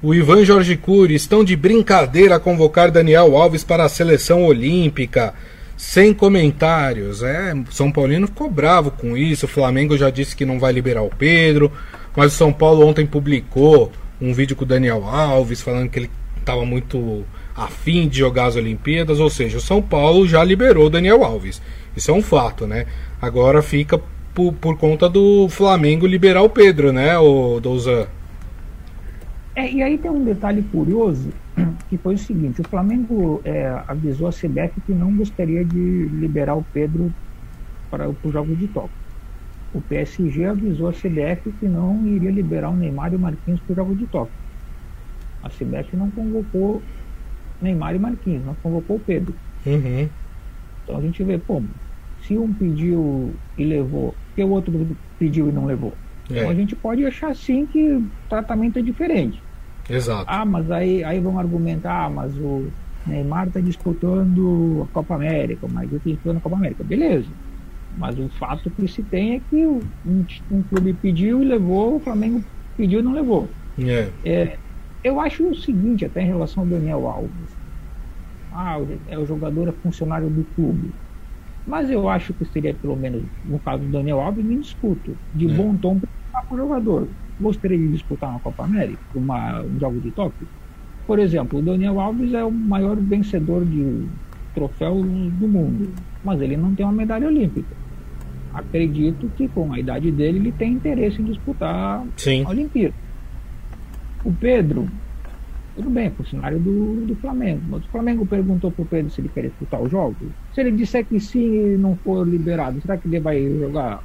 [0.01, 5.33] O Ivan Jorge Cury estão de brincadeira a convocar Daniel Alves para a seleção olímpica.
[5.75, 7.23] Sem comentários.
[7.23, 9.45] É, São Paulino ficou bravo com isso.
[9.45, 11.71] O Flamengo já disse que não vai liberar o Pedro.
[12.15, 16.11] Mas o São Paulo ontem publicou um vídeo com o Daniel Alves falando que ele
[16.39, 19.19] estava muito afim de jogar as Olimpíadas.
[19.19, 21.61] Ou seja, o São Paulo já liberou o Daniel Alves.
[21.97, 22.85] Isso é um fato, né?
[23.21, 23.99] Agora fica
[24.33, 28.07] por, por conta do Flamengo liberar o Pedro, né, o Douzan?
[29.55, 31.29] É, e aí tem um detalhe curioso,
[31.89, 36.55] que foi o seguinte, o Flamengo é, avisou a CBF que não gostaria de liberar
[36.55, 37.13] o Pedro
[37.91, 38.93] para, para o jogo de toque.
[39.73, 43.73] O PSG avisou a CBF que não iria liberar o Neymar e o Marquinhos para
[43.73, 44.31] o jogo de toque.
[45.43, 46.81] A CBF não convocou
[47.61, 49.33] Neymar e Marquinhos, não convocou o Pedro.
[49.65, 50.07] Uhum.
[50.83, 51.61] Então a gente vê, pô,
[52.25, 55.93] se um pediu e levou, que o outro pediu e não levou.
[56.29, 56.37] É.
[56.37, 59.41] Então a gente pode achar sim que o tratamento é diferente.
[59.89, 60.25] Exato.
[60.27, 62.67] Ah, mas aí, aí vão argumentar, ah, mas o
[63.05, 66.83] Neymar está disputando a Copa América, mas eu estou disputando a Copa América.
[66.83, 67.27] Beleza.
[67.97, 69.81] Mas o fato que se tem é que um,
[70.51, 72.43] um clube pediu e levou, o Flamengo
[72.77, 73.47] pediu e não levou.
[73.77, 74.09] É.
[74.23, 74.57] é.
[75.03, 77.63] eu acho o seguinte, até em relação ao Daniel Alves.
[78.51, 80.91] Ah, é o jogador é funcionário do clube.
[81.65, 85.15] Mas eu acho que seria, pelo menos no caso do Daniel Alves, me discuto.
[85.33, 85.53] De é.
[85.53, 87.07] bom tom para o jogador.
[87.39, 90.47] Gostaria de disputar uma Copa América, uma, um jogo de Tóquio?
[91.07, 94.05] Por exemplo, o Daniel Alves é o maior vencedor de
[94.53, 95.89] troféus do mundo,
[96.23, 97.75] mas ele não tem uma medalha olímpica.
[98.53, 102.43] Acredito que com a idade dele ele tem interesse em disputar Sim.
[102.45, 102.93] a Olimpíada.
[104.23, 104.87] O Pedro
[105.75, 107.61] tudo bem, é funcionário do, do Flamengo.
[107.67, 110.15] Mas o Flamengo perguntou para o Pedro se ele quer disputar o jogo.
[110.53, 114.03] Se ele disser que sim e não for liberado, será que ele vai jogar?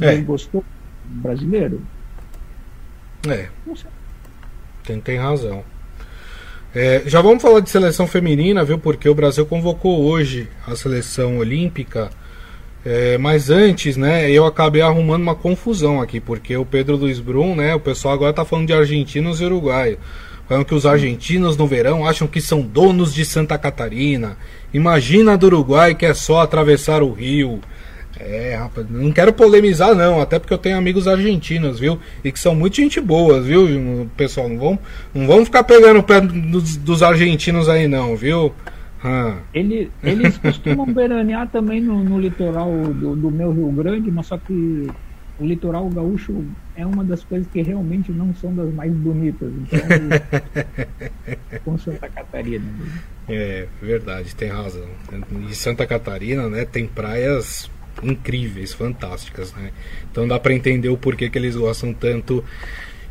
[0.00, 0.14] É.
[0.14, 0.64] Ele gostou
[1.04, 1.80] brasileiro?
[3.28, 3.48] É.
[3.66, 3.90] Não sei.
[4.84, 5.64] Tem, tem razão.
[6.74, 8.78] É, já vamos falar de seleção feminina, viu?
[8.78, 12.10] Porque o Brasil convocou hoje a seleção olímpica
[12.84, 17.56] é, mas antes, né, eu acabei arrumando uma confusão aqui, porque o Pedro Luiz Brum,
[17.56, 19.98] né, o pessoal agora tá falando de argentinos e uruguaios.
[20.48, 24.36] Falando que os argentinos no verão acham que são donos de Santa Catarina.
[24.72, 27.60] Imagina do Uruguai que é só atravessar o rio.
[28.18, 31.98] É, rapaz, não quero polemizar não, até porque eu tenho amigos argentinos, viu?
[32.22, 34.48] E que são muito gente boas, viu, pessoal?
[34.48, 34.78] Não vão,
[35.12, 38.54] não vão ficar pegando o pé dos, dos argentinos aí não, viu?
[39.02, 39.34] Ah.
[39.52, 44.38] Ele, eles costumam veranear também no, no litoral do, do, meu Rio Grande, mas só
[44.38, 44.88] que
[45.38, 46.44] o litoral gaúcho
[46.76, 49.50] é uma das coisas que realmente não são das mais bonitas.
[49.52, 49.80] Então,
[51.64, 52.64] com Santa Catarina.
[52.64, 53.00] Né?
[53.28, 54.86] É, verdade, tem razão.
[55.48, 57.70] E Santa Catarina, né, tem praias
[58.02, 59.70] incríveis, fantásticas, né?
[60.10, 62.44] Então dá para entender o porquê que eles gostam tanto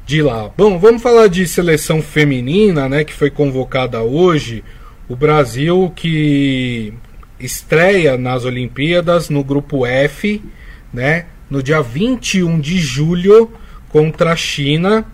[0.05, 0.49] de lá.
[0.57, 4.63] Bom, vamos falar de seleção feminina, né, que foi convocada hoje
[5.07, 6.93] o Brasil que
[7.39, 10.41] estreia nas Olimpíadas no grupo F,
[10.93, 11.25] né?
[11.53, 13.51] No dia 21 de julho
[13.89, 15.05] contra a China.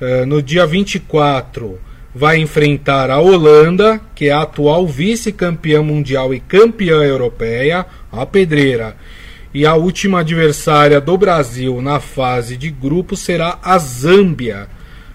[0.00, 1.78] Uh, no dia 24
[2.12, 8.96] vai enfrentar a Holanda, que é a atual vice-campeã mundial e campeã europeia, a pedreira.
[9.54, 14.66] E a última adversária do Brasil na fase de grupo será a Zâmbia,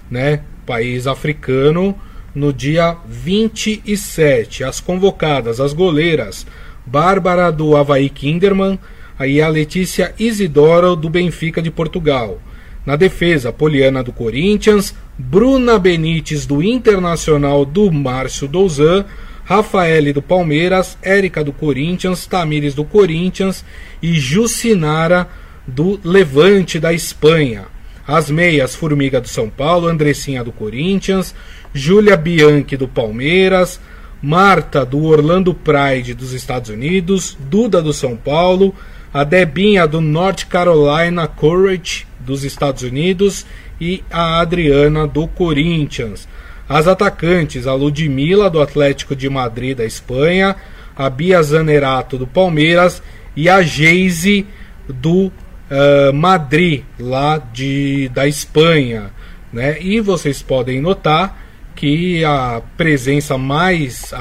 [0.09, 0.39] né?
[0.65, 1.99] País africano
[2.33, 4.63] no dia 27.
[4.63, 6.47] As convocadas, as goleiras,
[6.85, 8.79] Bárbara do Havaí Kinderman
[9.27, 12.39] e a Letícia Isidoro do Benfica de Portugal.
[12.85, 19.05] Na defesa, Poliana do Corinthians, Bruna Benites do Internacional do Márcio Douzan,
[19.43, 23.63] Rafaele do Palmeiras, Érica do Corinthians, Tamires do Corinthians
[24.01, 25.27] e Jucinara
[25.67, 27.65] do Levante da Espanha.
[28.07, 31.35] As meias, Formiga do São Paulo, Andressinha do Corinthians,
[31.73, 33.79] Júlia Bianchi do Palmeiras,
[34.21, 38.73] Marta do Orlando Pride dos Estados Unidos, Duda do São Paulo,
[39.13, 43.45] a Debinha do North Carolina Courage dos Estados Unidos
[43.79, 46.27] e a Adriana do Corinthians.
[46.69, 50.55] As atacantes, a Ludmila do Atlético de Madrid da Espanha,
[50.95, 53.01] a Bia Zanerato do Palmeiras
[53.35, 54.45] e a Geise
[54.87, 59.11] do uh, Madrid, lá de, da Espanha.
[59.51, 59.81] Né?
[59.81, 61.37] E vocês podem notar
[61.75, 64.13] que a presença mais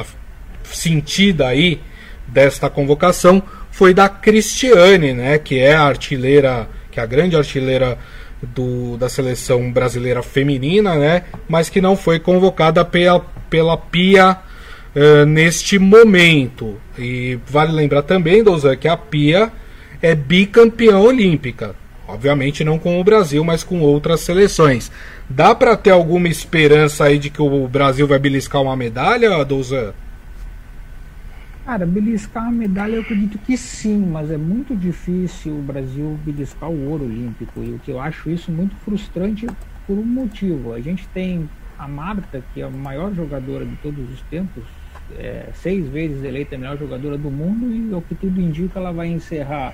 [0.64, 1.80] sentida aí
[2.26, 3.42] desta convocação
[3.80, 7.96] foi da Cristiane, né, que é a artilheira, que é a grande artilheira
[8.42, 14.36] do, da seleção brasileira feminina, né, mas que não foi convocada pela, pela Pia
[14.94, 16.78] uh, neste momento.
[16.98, 19.50] E vale lembrar também, Douzan, que a Pia
[20.02, 21.74] é bicampeã olímpica.
[22.06, 24.92] Obviamente não com o Brasil, mas com outras seleções.
[25.26, 29.94] Dá para ter alguma esperança aí de que o Brasil vai beliscar uma medalha, Douzan?
[31.70, 36.68] Cara, beliscar a medalha eu acredito que sim, mas é muito difícil o Brasil beliscar
[36.68, 37.62] o ouro olímpico.
[37.62, 39.46] E o que eu acho isso muito frustrante
[39.86, 40.72] por um motivo.
[40.72, 44.64] A gente tem a Marta, que é a maior jogadora de todos os tempos,
[45.16, 48.90] é, seis vezes eleita a melhor jogadora do mundo, e o que tudo indica, ela
[48.90, 49.72] vai encerrar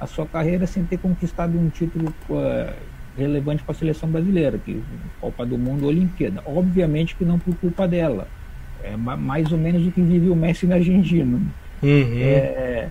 [0.00, 2.74] a sua carreira sem ter conquistado um título uh,
[3.16, 4.82] relevante para a seleção brasileira, que
[5.20, 6.42] Copa do Mundo Olimpíada.
[6.44, 8.26] Obviamente que não por culpa dela
[8.82, 11.40] é mais ou menos o que vive o Messi na Argentina.
[11.82, 12.18] Uhum.
[12.20, 12.88] É,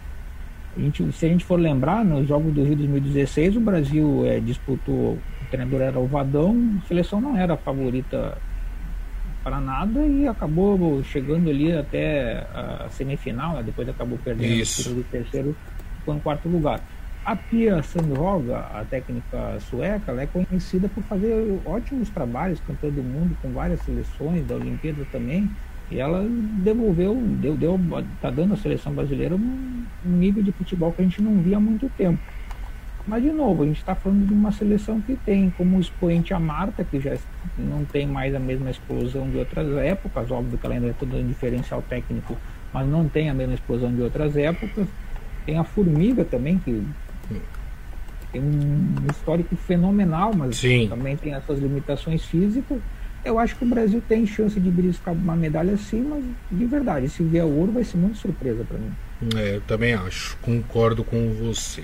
[0.76, 4.39] a gente, se a gente for lembrar, nos Jogos do Rio 2016, o Brasil é,
[4.39, 8.38] disputou, o treinador era o Vadão, a seleção não era a favorita
[9.43, 13.63] para nada e acabou chegando ali até a semifinal, né?
[13.63, 14.91] depois acabou perdendo Isso.
[14.91, 15.56] o terceiro,
[16.00, 16.82] ficou em quarto lugar.
[17.26, 23.04] A Pia Sandroga, a técnica sueca, ela é conhecida por fazer ótimos trabalhos com todo
[23.04, 25.50] mundo, com várias seleções da Olimpíada também.
[25.89, 27.80] E ela devolveu, deu, deu,
[28.21, 31.58] tá dando à seleção brasileira um, um nível de futebol que a gente não via
[31.58, 32.19] há muito tempo.
[33.08, 36.39] Mas, de novo, a gente está falando de uma seleção que tem como expoente a
[36.39, 37.15] Marta, que já
[37.58, 41.15] não tem mais a mesma explosão de outras épocas, óbvio que ela ainda é todo
[41.15, 42.36] um diferencial técnico,
[42.73, 44.86] mas não tem a mesma explosão de outras épocas.
[45.45, 46.84] Tem a Formiga também, que
[48.34, 50.88] tem um histórico fenomenal, mas Sim.
[50.89, 52.80] também tem as suas limitações físicas.
[53.27, 57.09] Eu acho que o Brasil tem chance de beliscar uma medalha sim, mas de verdade,
[57.09, 58.91] se vier ouro vai ser muito surpresa para mim.
[59.35, 61.83] É, eu também acho, concordo com você.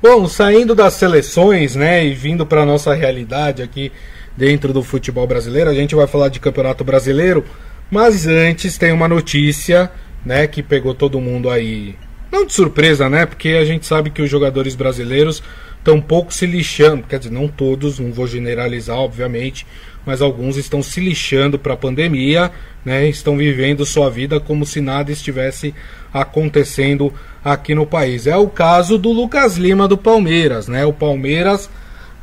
[0.00, 3.90] Bom, saindo das seleções, né, e vindo para nossa realidade aqui
[4.36, 7.44] dentro do futebol brasileiro, a gente vai falar de Campeonato Brasileiro,
[7.90, 9.90] mas antes tem uma notícia,
[10.24, 11.96] né, que pegou todo mundo aí,
[12.30, 15.42] não de surpresa, né, porque a gente sabe que os jogadores brasileiros
[15.86, 19.64] estão pouco se lixando, quer dizer, não todos, não vou generalizar, obviamente,
[20.04, 22.50] mas alguns estão se lixando para a pandemia,
[22.84, 23.08] né?
[23.08, 25.72] Estão vivendo sua vida como se nada estivesse
[26.12, 28.26] acontecendo aqui no país.
[28.26, 30.84] É o caso do Lucas Lima do Palmeiras, né?
[30.84, 31.70] O Palmeiras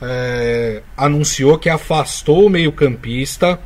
[0.02, 3.58] é, anunciou que afastou o meio-campista,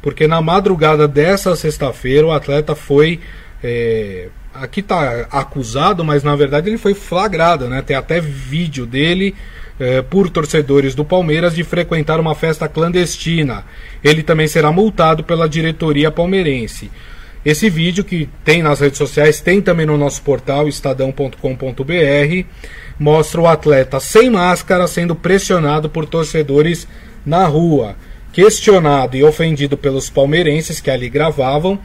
[0.00, 3.20] porque na madrugada dessa sexta-feira o atleta foi
[3.62, 7.82] é, aqui está acusado, mas na verdade ele foi flagrado, né?
[7.82, 9.34] Tem até vídeo dele
[9.78, 13.64] eh, por torcedores do Palmeiras de frequentar uma festa clandestina.
[14.02, 16.90] Ele também será multado pela diretoria palmeirense.
[17.42, 22.44] Esse vídeo que tem nas redes sociais, tem também no nosso portal estadão.com.br,
[22.98, 26.86] mostra o atleta sem máscara sendo pressionado por torcedores
[27.24, 27.96] na rua.
[28.30, 31.78] Questionado e ofendido pelos palmeirenses que ali gravavam,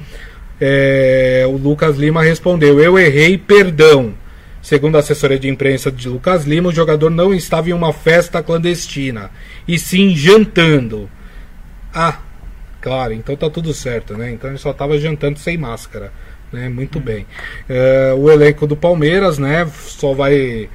[0.59, 4.13] é, o Lucas Lima respondeu: Eu errei, perdão.
[4.61, 8.41] Segundo a assessoria de imprensa de Lucas Lima, o jogador não estava em uma festa
[8.41, 9.29] clandestina,
[9.67, 11.07] e sim jantando.
[11.93, 12.17] Ah,
[12.81, 14.31] claro, então tá tudo certo, né?
[14.31, 16.11] Então ele só estava jantando sem máscara,
[16.51, 16.67] né?
[16.67, 17.27] Muito bem.
[17.69, 19.69] É, o elenco do Palmeiras, né?
[19.71, 20.67] Só vai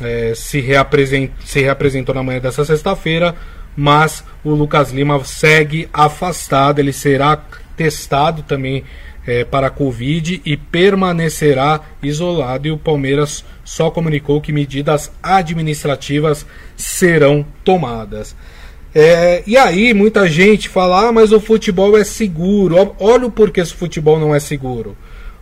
[0.00, 1.30] é, se, reapresent...
[1.44, 3.34] se reapresentou na manhã dessa sexta-feira,
[3.76, 7.36] mas o Lucas Lima segue afastado, ele será
[7.76, 8.84] testado também
[9.26, 12.68] é, para a Covid e permanecerá isolado.
[12.68, 18.34] E o Palmeiras só comunicou que medidas administrativas serão tomadas.
[18.94, 22.94] É, e aí, muita gente fala: ah, mas o futebol é seguro.
[22.98, 24.96] Olha o porquê esse futebol não é seguro.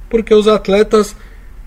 [0.08, 1.16] Porque os atletas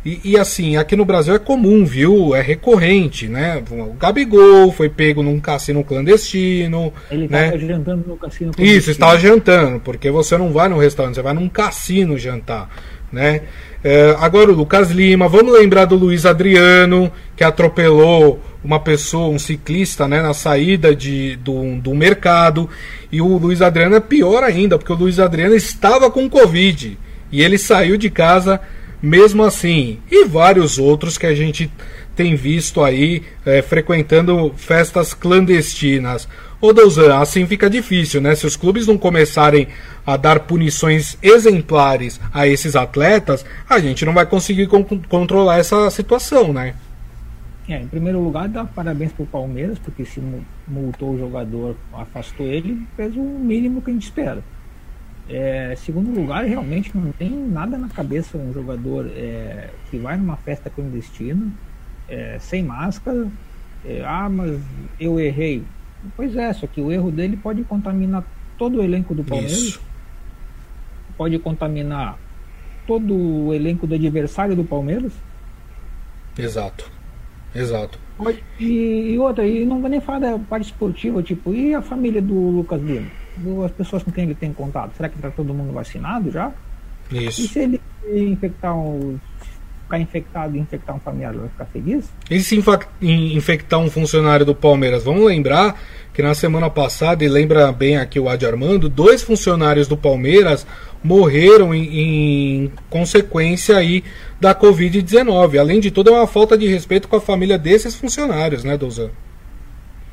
[0.06, 2.36] e, e, assim, aqui no Brasil é comum, viu?
[2.36, 3.64] É recorrente, né?
[3.72, 6.92] O Gabigol foi pego num cassino clandestino.
[7.10, 7.46] Ele né?
[7.46, 8.80] estava jantando no cassino clandestino.
[8.80, 12.70] Isso, estava jantando, porque você não vai no restaurante, você vai num cassino jantar,
[13.14, 13.44] né?
[13.82, 19.40] É, agora o Lucas Lima, vamos lembrar do Luiz Adriano, que atropelou uma pessoa, um
[19.40, 22.70] ciclista, né, na saída de, do, do mercado.
[23.10, 26.98] E o Luiz Adriano é pior ainda, porque o Luiz Adriano estava com Covid.
[27.32, 28.60] E ele saiu de casa
[29.04, 30.00] mesmo assim.
[30.10, 31.70] E vários outros que a gente
[32.16, 36.28] tem visto aí é, frequentando festas clandestinas.
[36.62, 38.34] Ô Douzan, assim fica difícil, né?
[38.34, 39.68] Se os clubes não começarem
[40.06, 45.90] a dar punições exemplares a esses atletas, a gente não vai conseguir con controlar essa
[45.90, 46.76] situação, né?
[47.68, 50.22] É, em primeiro lugar, dá parabéns pro Palmeiras, porque se
[50.68, 54.44] multou o jogador, afastou ele, fez o mínimo que a gente espera.
[55.30, 60.36] É, segundo lugar, realmente não tem nada na cabeça um jogador é, que vai numa
[60.36, 61.48] festa clandestina,
[62.10, 63.28] é, sem máscara.
[63.86, 64.60] É, ah, mas
[65.00, 65.64] eu errei.
[66.16, 68.24] Pois é, só que o erro dele pode contaminar
[68.58, 69.58] todo o elenco do Palmeiras.
[69.58, 69.82] Isso.
[71.18, 72.18] Pode contaminar
[72.86, 75.14] todo o elenco do adversário do Palmeiras.
[76.38, 76.92] Exato.
[77.56, 78.00] Exato.
[78.60, 82.22] E, e outra, e não vou nem falar da parte esportiva, tipo, e a família
[82.22, 83.08] do Lucas Lima?
[83.66, 86.52] As pessoas com quem ele tem contato, será que está todo mundo vacinado já?
[87.12, 87.42] Isso.
[87.42, 89.20] E se ele infectar um,
[89.94, 92.10] ficar infectado e infectar um familiar, vai ficar feliz?
[92.30, 92.62] E se
[93.02, 95.04] infectar um funcionário do Palmeiras?
[95.04, 95.80] Vamos lembrar
[96.14, 100.66] que na semana passada, e lembra bem aqui o Adi Armando, dois funcionários do Palmeiras
[101.04, 104.04] morreram em, em consequência aí
[104.40, 105.60] da Covid-19.
[105.60, 109.10] Além de tudo, é uma falta de respeito com a família desses funcionários, né, Douzan?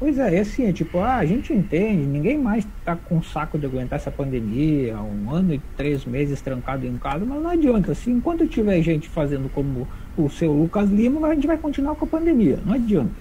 [0.01, 3.59] Pois é, é assim, é tipo, ah, a gente entende, ninguém mais tá com saco
[3.59, 7.93] de aguentar essa pandemia, um ano e três meses trancado em casa, mas não adianta,
[7.93, 9.87] assim, enquanto tiver gente fazendo como
[10.17, 13.13] o seu Lucas Lima, a gente vai continuar com a pandemia, não adianta.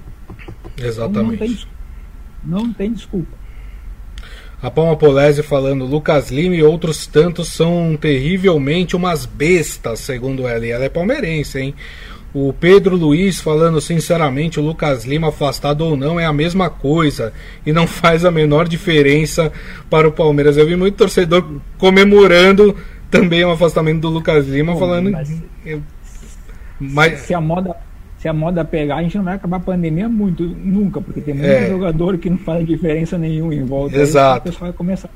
[0.78, 1.32] Exatamente.
[1.32, 1.58] Não, tem,
[2.46, 3.38] não tem desculpa.
[4.62, 10.66] A Palma Polese falando, Lucas Lima e outros tantos são terrivelmente umas bestas, segundo ela.
[10.66, 11.76] E ela é palmeirense, hein?
[12.34, 17.34] O Pedro Luiz falando sinceramente, o Lucas Lima afastado ou não é a mesma coisa
[17.66, 19.52] e não faz a menor diferença
[19.90, 20.58] para o Palmeiras.
[20.58, 21.44] Eu vi muito torcedor
[21.78, 22.76] comemorando
[23.10, 25.12] também o afastamento do Lucas Lima, Bom, falando.
[25.12, 25.42] Mas,
[26.80, 27.76] mas, se a moda
[28.20, 31.34] se a moda pegar, a gente não vai acabar a pandemia muito, nunca, porque tem
[31.34, 31.70] muito é.
[31.70, 33.96] jogador que não faz diferença nenhuma em volta.
[33.96, 34.34] Exato.
[34.34, 35.10] Aí, o pessoal vai começar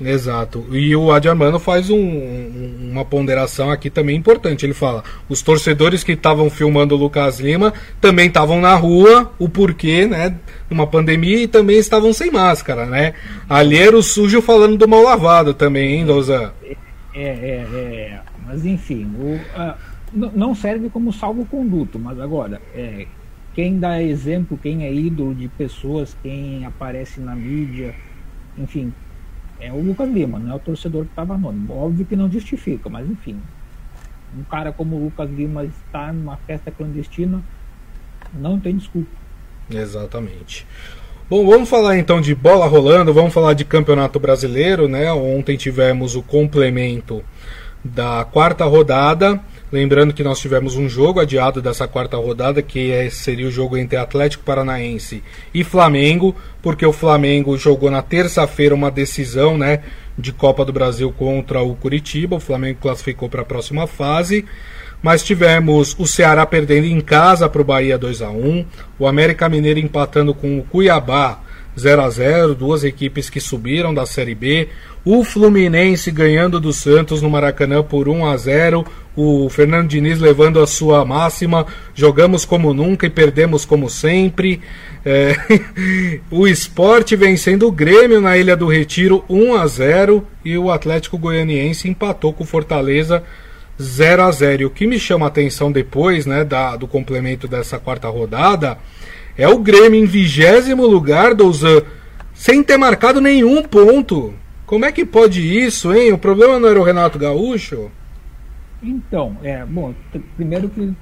[0.00, 0.66] Exato.
[0.70, 4.66] E o Adi Armando faz um, uma ponderação aqui também importante.
[4.66, 9.48] Ele fala: os torcedores que estavam filmando o Lucas Lima também estavam na rua, o
[9.48, 10.36] porquê, né?
[10.68, 13.14] Numa pandemia e também estavam sem máscara, né?
[13.48, 16.52] Ali era o sujo falando do mal lavado também, hein, Lousa?
[17.14, 18.20] É, é, é.
[18.46, 19.38] Mas enfim, o,
[20.12, 23.06] não serve como salvo-conduto, mas agora, é,
[23.54, 27.94] quem dá exemplo, quem é ídolo de pessoas, quem aparece na mídia,
[28.56, 28.92] enfim,
[29.60, 31.74] é o Lucas Lima, não é o torcedor que estava anônimo.
[31.74, 33.40] Óbvio que não justifica, mas enfim.
[34.36, 37.42] Um cara como o Lucas Lima estar numa festa clandestina
[38.34, 39.10] não tem desculpa.
[39.70, 40.66] Exatamente.
[41.28, 45.12] Bom, vamos falar então de bola rolando, vamos falar de campeonato brasileiro, né?
[45.12, 47.22] Ontem tivemos o complemento
[47.84, 49.40] da quarta rodada.
[49.70, 53.76] Lembrando que nós tivemos um jogo adiado dessa quarta rodada, que é, seria o jogo
[53.76, 59.80] entre Atlético Paranaense e Flamengo, porque o Flamengo jogou na terça-feira uma decisão né,
[60.16, 62.36] de Copa do Brasil contra o Curitiba.
[62.36, 64.46] O Flamengo classificou para a próxima fase.
[65.02, 68.64] Mas tivemos o Ceará perdendo em casa para o Bahia 2 a 1
[68.98, 71.40] o América Mineiro empatando com o Cuiabá
[71.78, 74.68] 0 a 0 duas equipes que subiram da Série B.
[75.04, 78.84] O Fluminense ganhando do Santos no Maracanã por 1 a 0.
[79.16, 81.66] O Fernando Diniz levando a sua máxima.
[81.94, 84.60] Jogamos como nunca e perdemos como sempre.
[85.04, 85.34] É...
[86.30, 91.16] o esporte vencendo o Grêmio na Ilha do Retiro 1 a 0 e o Atlético
[91.16, 93.22] Goianiense empatou com o Fortaleza
[93.80, 97.46] 0 a 0 E o que me chama a atenção depois né, da, do complemento
[97.46, 98.76] dessa quarta rodada
[99.38, 101.82] é o Grêmio em vigésimo lugar, Douzan,
[102.34, 104.34] sem ter marcado nenhum ponto.
[104.66, 106.12] Como é que pode isso, hein?
[106.12, 107.88] O problema não era o Renato Gaúcho?
[108.82, 109.94] Então, é, bom,
[110.36, 110.92] primeiro que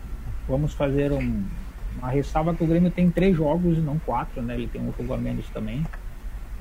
[0.47, 1.45] vamos fazer um,
[1.99, 4.55] uma ressalva que o Grêmio tem três jogos e não quatro, né?
[4.55, 5.85] Ele tem um jogo a menos também.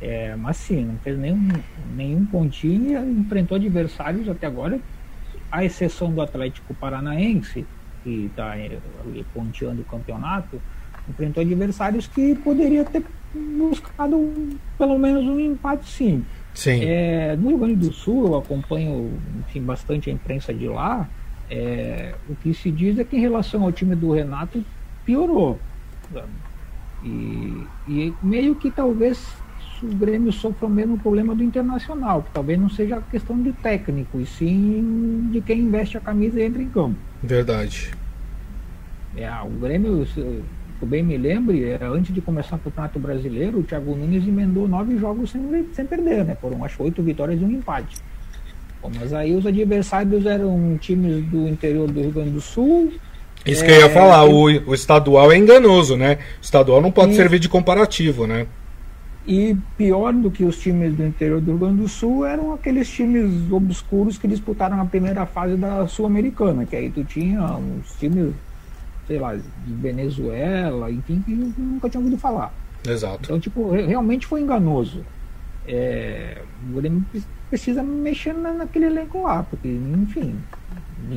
[0.01, 1.49] É, mas sim, não fez nenhum,
[1.93, 4.79] nenhum pontinho e enfrentou adversários até agora,
[5.51, 7.65] à exceção do Atlético Paranaense,
[8.03, 8.55] que está
[9.33, 10.61] ponteando o campeonato,
[11.09, 14.33] enfrentou adversários que poderia ter buscado
[14.77, 16.23] pelo menos um empate sim.
[16.53, 16.85] Sim.
[16.85, 21.07] É, no Rio Grande do Sul, eu acompanho enfim, bastante a imprensa de lá.
[21.49, 24.63] É, o que se diz é que em relação ao time do Renato
[25.05, 25.59] piorou.
[27.03, 29.35] E, e meio que talvez
[29.83, 34.19] o Grêmio sofra o mesmo problema do Internacional, que talvez não seja questão de técnico,
[34.19, 36.95] e sim de quem investe a camisa e entra em campo.
[37.21, 37.91] Verdade.
[39.15, 40.05] É, o Grêmio,
[40.81, 44.67] eu bem me lembre, é, antes de começar o Campeonato Brasileiro, o Thiago Nunes emendou
[44.67, 45.41] nove jogos sem,
[45.73, 46.35] sem perder, né?
[46.39, 47.97] Foram acho oito vitórias e um empate.
[48.81, 52.93] Bom, mas aí os adversários eram times do interior do Rio Grande do Sul.
[53.45, 56.19] Isso é, que eu ia falar, o, o estadual é enganoso, né?
[56.39, 58.45] O estadual não pode e, servir de comparativo, né?
[59.25, 62.89] E pior do que os times do interior do Rio Grande do Sul eram aqueles
[62.89, 68.33] times obscuros que disputaram a primeira fase da Sul-Americana, que aí tu tinha uns times
[69.07, 72.53] sei lá, de Venezuela, enfim, que nunca tinha ouvido falar.
[72.87, 73.21] Exato.
[73.23, 75.03] Então, tipo, realmente foi enganoso.
[75.67, 77.03] É, o Grêmio
[77.49, 80.35] precisa mexer naquele elenco lá, porque, enfim,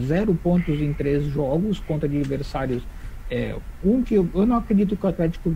[0.07, 2.83] zero pontos em três jogos contra adversários.
[3.31, 5.55] É, um que eu, eu não acredito que o Atlético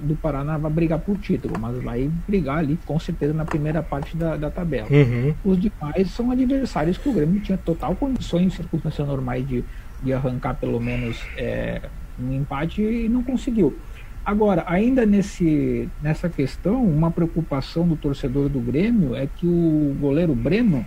[0.00, 4.16] do Paraná vai brigar por título, mas vai brigar ali com certeza na primeira parte
[4.16, 4.88] da, da tabela.
[4.90, 5.34] Uhum.
[5.44, 9.62] Os demais são adversários que o Grêmio tinha total condições, em circunstâncias normais, de,
[10.02, 11.82] de arrancar pelo menos é,
[12.20, 13.76] um empate e não conseguiu.
[14.24, 20.34] Agora, ainda nesse, nessa questão, uma preocupação do torcedor do Grêmio é que o goleiro
[20.34, 20.86] Breno,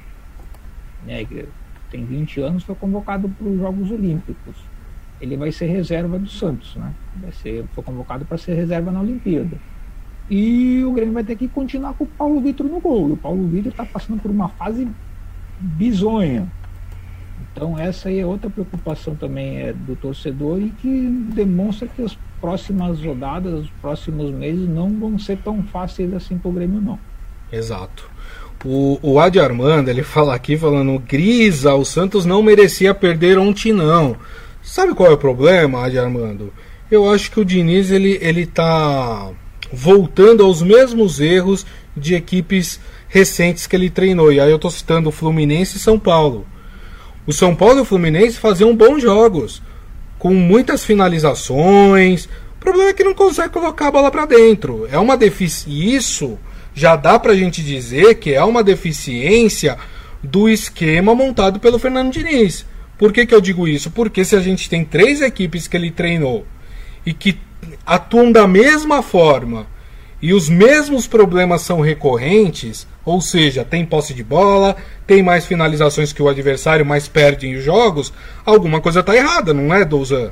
[1.05, 1.45] né, que
[1.91, 4.55] tem 20 anos, foi convocado para os Jogos Olímpicos.
[5.20, 6.93] Ele vai ser reserva do Santos, né?
[7.22, 9.57] Vai ser, foi convocado para ser reserva na Olimpíada.
[10.30, 13.09] E o Grêmio vai ter que continuar com o Paulo Vitor no gol.
[13.09, 14.88] E o Paulo Vitor está passando por uma fase
[15.59, 16.47] bizonha.
[17.56, 22.18] Então essa aí é outra preocupação também é do torcedor e que demonstra que as
[22.41, 26.99] próximas rodadas, os próximos meses não vão ser tão fáceis assim para o Grêmio não.
[27.49, 28.10] Exato.
[28.66, 33.72] O, o Adi Armando, ele fala aqui falando, Grisa, o Santos não merecia perder ontem
[33.72, 34.18] não.
[34.62, 36.51] Sabe qual é o problema, Adi Armando?
[36.91, 39.32] Eu acho que o Diniz ele, ele tá
[39.72, 44.34] voltando aos mesmos erros de equipes recentes que ele treinou.
[44.34, 46.45] E aí eu estou citando Fluminense e São Paulo.
[47.28, 49.61] O São Paulo e o Fluminense faziam bons jogos,
[50.19, 52.26] com muitas finalizações.
[52.26, 54.88] O problema é que não consegue colocar a bola para dentro.
[54.91, 55.97] É uma deficiência.
[55.97, 56.38] Isso
[56.73, 59.78] já dá para a gente dizer que é uma deficiência
[60.21, 62.65] do esquema montado pelo Fernando Diniz.
[62.97, 63.91] Por que, que eu digo isso?
[63.91, 66.45] Porque se a gente tem três equipes que ele treinou
[67.05, 67.38] e que
[67.86, 69.67] atuam da mesma forma
[70.21, 74.76] e os mesmos problemas são recorrentes, ou seja, tem posse de bola,
[75.06, 78.12] tem mais finalizações que o adversário, mas perdem os jogos,
[78.43, 80.32] alguma coisa está errada, não é, Douzan?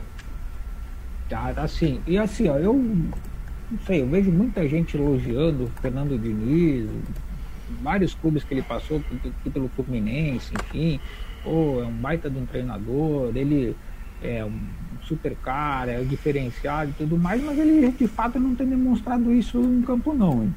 [1.30, 6.18] Tá, assim, e assim, ó, eu não sei, eu vejo muita gente elogiando o Fernando
[6.18, 6.90] Diniz,
[7.82, 9.02] vários clubes que ele passou,
[9.52, 11.00] pelo Fluminense, enfim,
[11.44, 13.76] pô, é um baita de um treinador, ele
[14.22, 14.60] é um
[15.04, 19.60] super cara, é diferenciado e tudo mais, mas ele de fato não tem demonstrado isso
[19.60, 20.54] em campo não.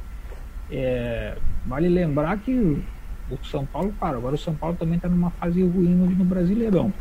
[0.71, 1.37] É,
[1.67, 2.83] vale lembrar que
[3.31, 6.93] o São Paulo, claro, agora o São Paulo também está numa fase ruim no Brasileirão.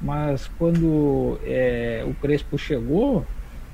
[0.00, 3.26] Mas quando é, o Crespo chegou,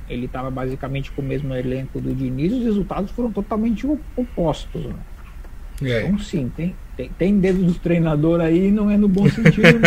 [0.09, 3.87] ele estava basicamente com o mesmo elenco do Diniz, os resultados foram totalmente
[4.17, 4.85] opostos.
[4.85, 4.95] Né?
[5.83, 6.03] É.
[6.03, 9.81] Então sim, tem, tem, tem dedo do treinador aí não é no bom sentido.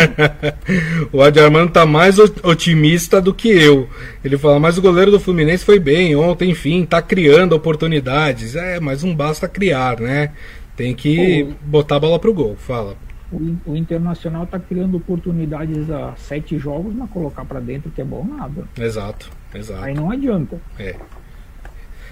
[1.12, 3.88] o Adi Armando tá mais otimista do que eu.
[4.24, 8.56] Ele fala, mas o goleiro do Fluminense foi bem ontem, enfim, tá criando oportunidades.
[8.56, 10.32] É, mas não basta criar, né?
[10.76, 12.56] Tem que Pô, botar a bola pro gol.
[12.56, 12.96] Fala.
[13.30, 18.04] O, o Internacional tá criando oportunidades a sete jogos, mas colocar para dentro que é
[18.04, 18.64] bom nada.
[18.78, 19.84] Exato, exato.
[19.84, 20.60] Aí não adianta.
[20.78, 20.96] É.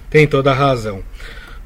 [0.08, 1.02] Tem toda a razão.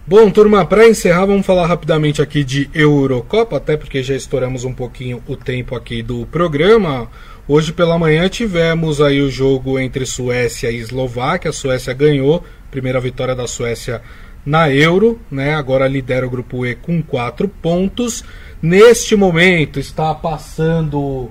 [0.08, 4.72] Bom, turma, para encerrar, vamos falar rapidamente aqui de Eurocopa, até porque já estouramos um
[4.72, 7.10] pouquinho o tempo aqui do programa.
[7.46, 11.50] Hoje pela manhã tivemos aí o jogo entre Suécia e Eslováquia.
[11.50, 14.00] A Suécia ganhou, primeira vitória da Suécia
[14.46, 15.54] na Euro, né?
[15.54, 18.24] Agora lidera o grupo E com quatro pontos.
[18.62, 21.28] Neste momento está passando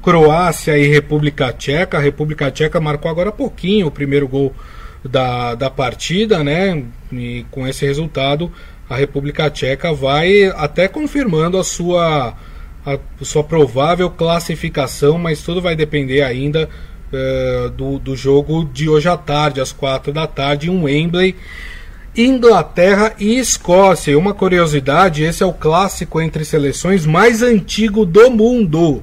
[0.00, 1.98] Croácia e República Tcheca.
[1.98, 4.54] A República Tcheca marcou agora pouquinho o primeiro gol
[5.04, 6.84] da, da partida, né?
[7.12, 8.52] E com esse resultado,
[8.88, 12.34] a República Tcheca vai até confirmando a sua,
[12.84, 16.68] a, sua provável classificação, mas tudo vai depender ainda
[17.12, 21.36] uh, do, do jogo de hoje à tarde, às quatro da tarde, em Wembley.
[22.16, 24.18] Inglaterra e Escócia.
[24.18, 29.02] Uma curiosidade: esse é o clássico entre seleções mais antigo do mundo.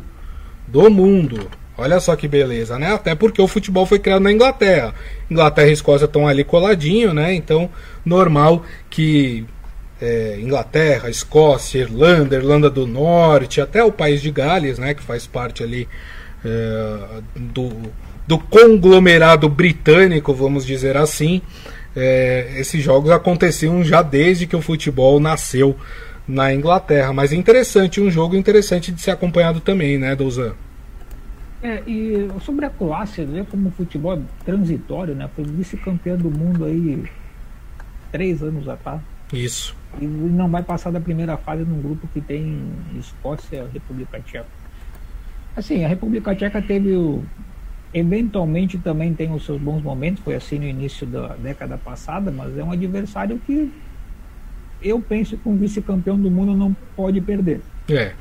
[0.68, 1.48] Do mundo.
[1.78, 2.94] Olha só que beleza, né?
[2.94, 4.96] Até porque o futebol foi criado na Inglaterra.
[5.30, 7.36] Inglaterra e Escócia estão ali coladinho, né?
[7.36, 7.70] Então,
[8.04, 9.46] normal que
[10.02, 14.96] é, Inglaterra, Escócia, Irlanda, Irlanda do Norte, até o país de Gales, né?
[14.96, 15.88] Que faz parte ali
[16.44, 17.72] é, do,
[18.26, 21.44] do conglomerado britânico, vamos dizer assim.
[21.96, 25.76] É, esses jogos aconteciam já desde que o futebol nasceu
[26.28, 27.14] na Inglaterra.
[27.14, 30.54] Mas é interessante, um jogo interessante de ser acompanhado também, né, Douzan?
[31.62, 35.30] É, e sobre a Croácia, vê como o futebol é transitório, né?
[35.36, 37.04] Foi vice-campeão do mundo aí
[38.12, 39.02] três anos atrás.
[39.34, 39.76] Isso.
[40.00, 44.46] E não vai passar da primeira fase num grupo que tem Escócia e República Tcheca.
[45.56, 47.24] Assim, a República Tcheca teve o.
[47.94, 52.56] Eventualmente também tem os seus bons momentos, foi assim no início da década passada, mas
[52.58, 53.72] é um adversário que
[54.82, 57.62] eu penso que um vice-campeão do mundo não pode perder.
[57.90, 58.14] É.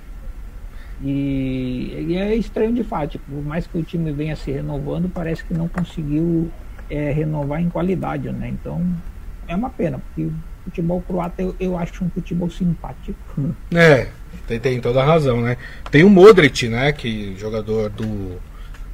[1.02, 5.10] E, e, é estranho de fato, tipo, por mais que o time venha se renovando,
[5.12, 6.50] parece que não conseguiu
[6.88, 8.48] é, renovar em qualidade, né?
[8.48, 8.82] Então
[9.46, 10.32] é uma pena, porque o
[10.64, 13.18] futebol croata eu, eu acho um futebol simpático.
[13.74, 14.08] É,
[14.46, 15.56] tem, tem, toda a razão, né?
[15.90, 16.92] Tem o Modric, né?
[16.92, 18.40] Que jogador do,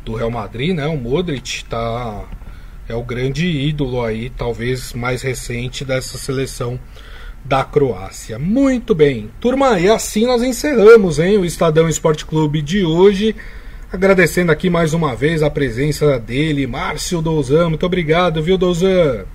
[0.04, 0.86] do Real Madrid, né?
[0.86, 2.24] O Modric tá,
[2.88, 6.80] é o grande ídolo aí, talvez mais recente dessa seleção
[7.44, 8.38] da Croácia.
[8.38, 13.34] Muito bem, turma, e assim nós encerramos hein, o Estadão Esporte Clube de hoje.
[13.92, 17.68] Agradecendo aqui mais uma vez a presença dele, Márcio Douzan.
[17.68, 19.26] Muito obrigado, viu, Douzan?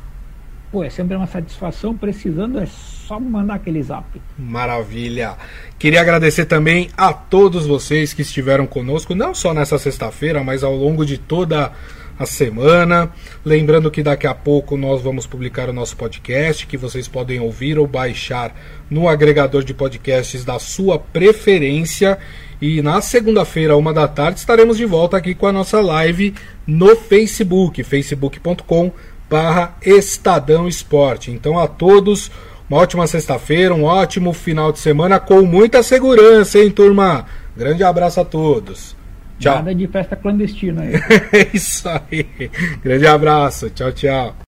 [0.71, 1.95] Pô, é sempre uma satisfação.
[1.95, 4.05] Precisando é só mandar aquele zap.
[4.37, 5.35] Maravilha.
[5.79, 10.75] Queria agradecer também a todos vocês que estiveram conosco, não só nessa sexta-feira, mas ao
[10.75, 11.71] longo de toda
[12.17, 13.11] a semana.
[13.45, 17.77] Lembrando que daqui a pouco nós vamos publicar o nosso podcast, que vocês podem ouvir
[17.77, 18.55] ou baixar
[18.89, 22.17] no agregador de podcasts da sua preferência.
[22.61, 26.33] E na segunda-feira, uma da tarde, estaremos de volta aqui com a nossa live
[26.65, 28.91] no Facebook, facebook.com
[29.29, 31.31] barra Estadão Esporte.
[31.31, 32.31] Então a todos,
[32.69, 37.25] uma ótima sexta-feira, um ótimo final de semana com muita segurança, hein, turma?
[37.55, 38.96] Grande abraço a todos.
[39.39, 39.55] Tchau.
[39.55, 40.93] Nada de festa clandestina aí.
[41.33, 42.49] é isso aí.
[42.83, 43.69] Grande abraço.
[43.69, 44.35] Tchau, tchau.